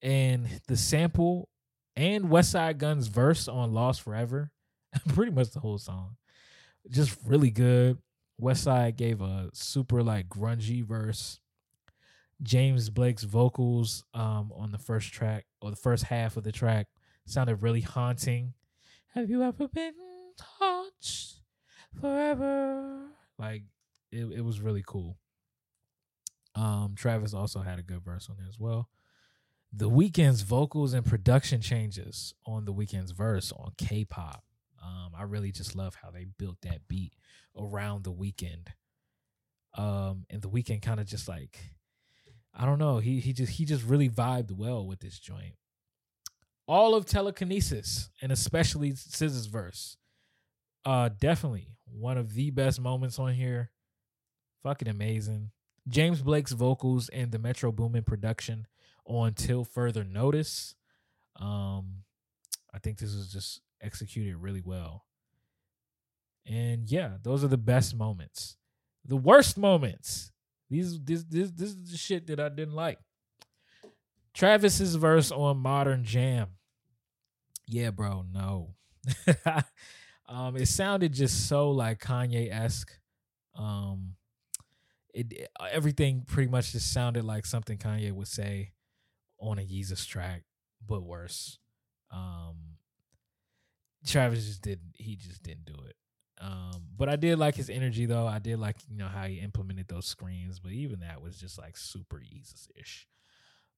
[0.00, 1.48] and the sample
[1.96, 4.52] and Westside Gun's verse on Lost Forever,
[5.08, 6.16] pretty much the whole song,
[6.88, 7.98] just really good.
[8.40, 11.40] Westside gave a super like grungy verse.
[12.42, 16.86] James Blake's vocals um, on the first track or the first half of the track
[17.26, 18.54] sounded really haunting.
[19.14, 19.92] Have you ever been
[20.36, 21.40] touched
[22.00, 23.08] forever?
[23.38, 23.64] Like
[24.10, 25.18] it, it was really cool.
[26.54, 28.88] Um, Travis also had a good verse on there as well.
[29.72, 34.42] The Weeknd's vocals and production changes on the Weeknd's verse on K-pop.
[35.12, 37.14] Um, I really just love how they built that beat
[37.58, 38.68] around the Weeknd.
[39.76, 41.58] Um, and the Weeknd kind of just like
[42.54, 42.98] I don't know.
[42.98, 45.54] He he just he just really vibed well with this joint.
[46.66, 49.96] All of telekinesis and especially SZA's verse.
[50.84, 53.70] Uh definitely one of the best moments on here.
[54.62, 55.50] Fucking amazing.
[55.88, 58.66] James Blake's vocals and the Metro Boomin production
[59.04, 60.74] on Till Further Notice.
[61.36, 62.02] Um
[62.74, 65.04] I think this was just executed really well.
[66.46, 68.56] And yeah, those are the best moments.
[69.04, 70.32] The worst moments
[70.70, 72.98] these this this this is the shit that I didn't like.
[74.32, 76.50] Travis's verse on Modern Jam.
[77.66, 78.74] Yeah, bro, no.
[80.28, 82.92] um, it sounded just so like Kanye esque.
[83.56, 84.14] Um,
[85.12, 88.70] it everything pretty much just sounded like something Kanye would say
[89.40, 90.44] on a Yeezus track,
[90.86, 91.58] but worse.
[92.12, 92.69] Um,
[94.06, 94.94] Travis just didn't.
[94.94, 95.96] he just didn't do it.
[96.40, 98.26] Um, but I did like his energy though.
[98.26, 101.58] I did like you know how he implemented those screens, but even that was just
[101.58, 103.06] like super easy ish.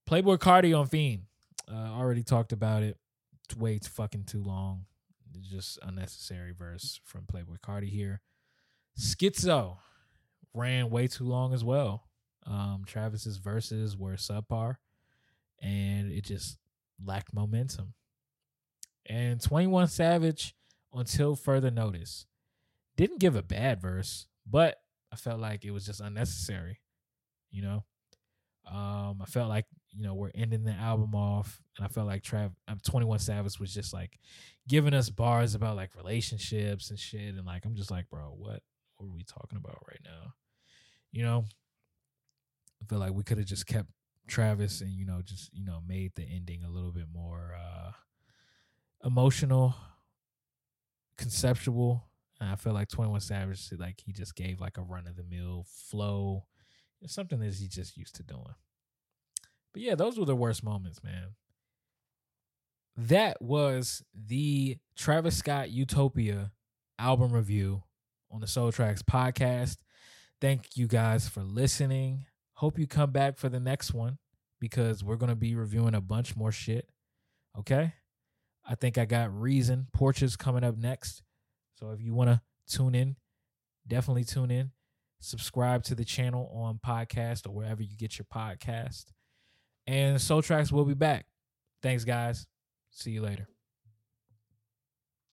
[0.09, 1.23] Playboi Carti on Fiend.
[1.70, 2.97] Uh, already talked about it.
[3.45, 4.87] It's way too fucking too long.
[5.35, 8.20] It's just unnecessary verse from Playboi Carti here.
[8.99, 9.79] Skitzo
[10.55, 12.05] ran way too long as well.
[12.47, 14.77] Um, Travis's verses were subpar,
[15.61, 16.59] and it just
[17.05, 17.95] lacked momentum.
[19.07, 20.55] And Twenty One Savage,
[20.93, 22.27] until further notice,
[22.97, 24.81] didn't give a bad verse, but
[25.13, 26.81] I felt like it was just unnecessary.
[27.51, 27.85] You know,
[28.71, 32.23] um, I felt like you know we're ending the album off, and I felt like
[32.23, 34.19] Trav, um, 21 Savage was just like
[34.69, 38.63] giving us bars about like relationships and shit, and like I'm just like, bro, what
[38.97, 40.35] what are we talking about right now?
[41.11, 41.45] You know,
[42.81, 43.89] I feel like we could have just kept
[44.29, 47.91] Travis and you know just you know made the ending a little bit more uh
[49.05, 49.75] emotional,
[51.17, 52.05] conceptual.
[52.41, 55.23] And I feel like 21 Savage like he just gave like a run of the
[55.23, 56.47] mill flow,
[57.01, 58.55] It's something that he just used to doing.
[59.73, 61.35] But yeah, those were the worst moments, man.
[62.97, 66.53] That was the Travis Scott Utopia
[66.99, 67.83] album review
[68.31, 69.79] on the Soletracks podcast.
[70.41, 72.27] Thank you guys for listening.
[72.55, 74.19] Hope you come back for the next one
[74.61, 76.89] because we're going to be reviewing a bunch more shit.
[77.59, 77.95] Okay?
[78.69, 81.23] I think I got Reason Porches coming up next.
[81.75, 83.17] So if you want to tune in,
[83.87, 84.71] definitely tune in.
[85.21, 89.07] Subscribe to the channel on podcast or wherever you get your podcast.
[89.87, 91.27] And Soletracks will be back.
[91.83, 92.47] Thanks, guys.
[92.91, 93.52] See you later.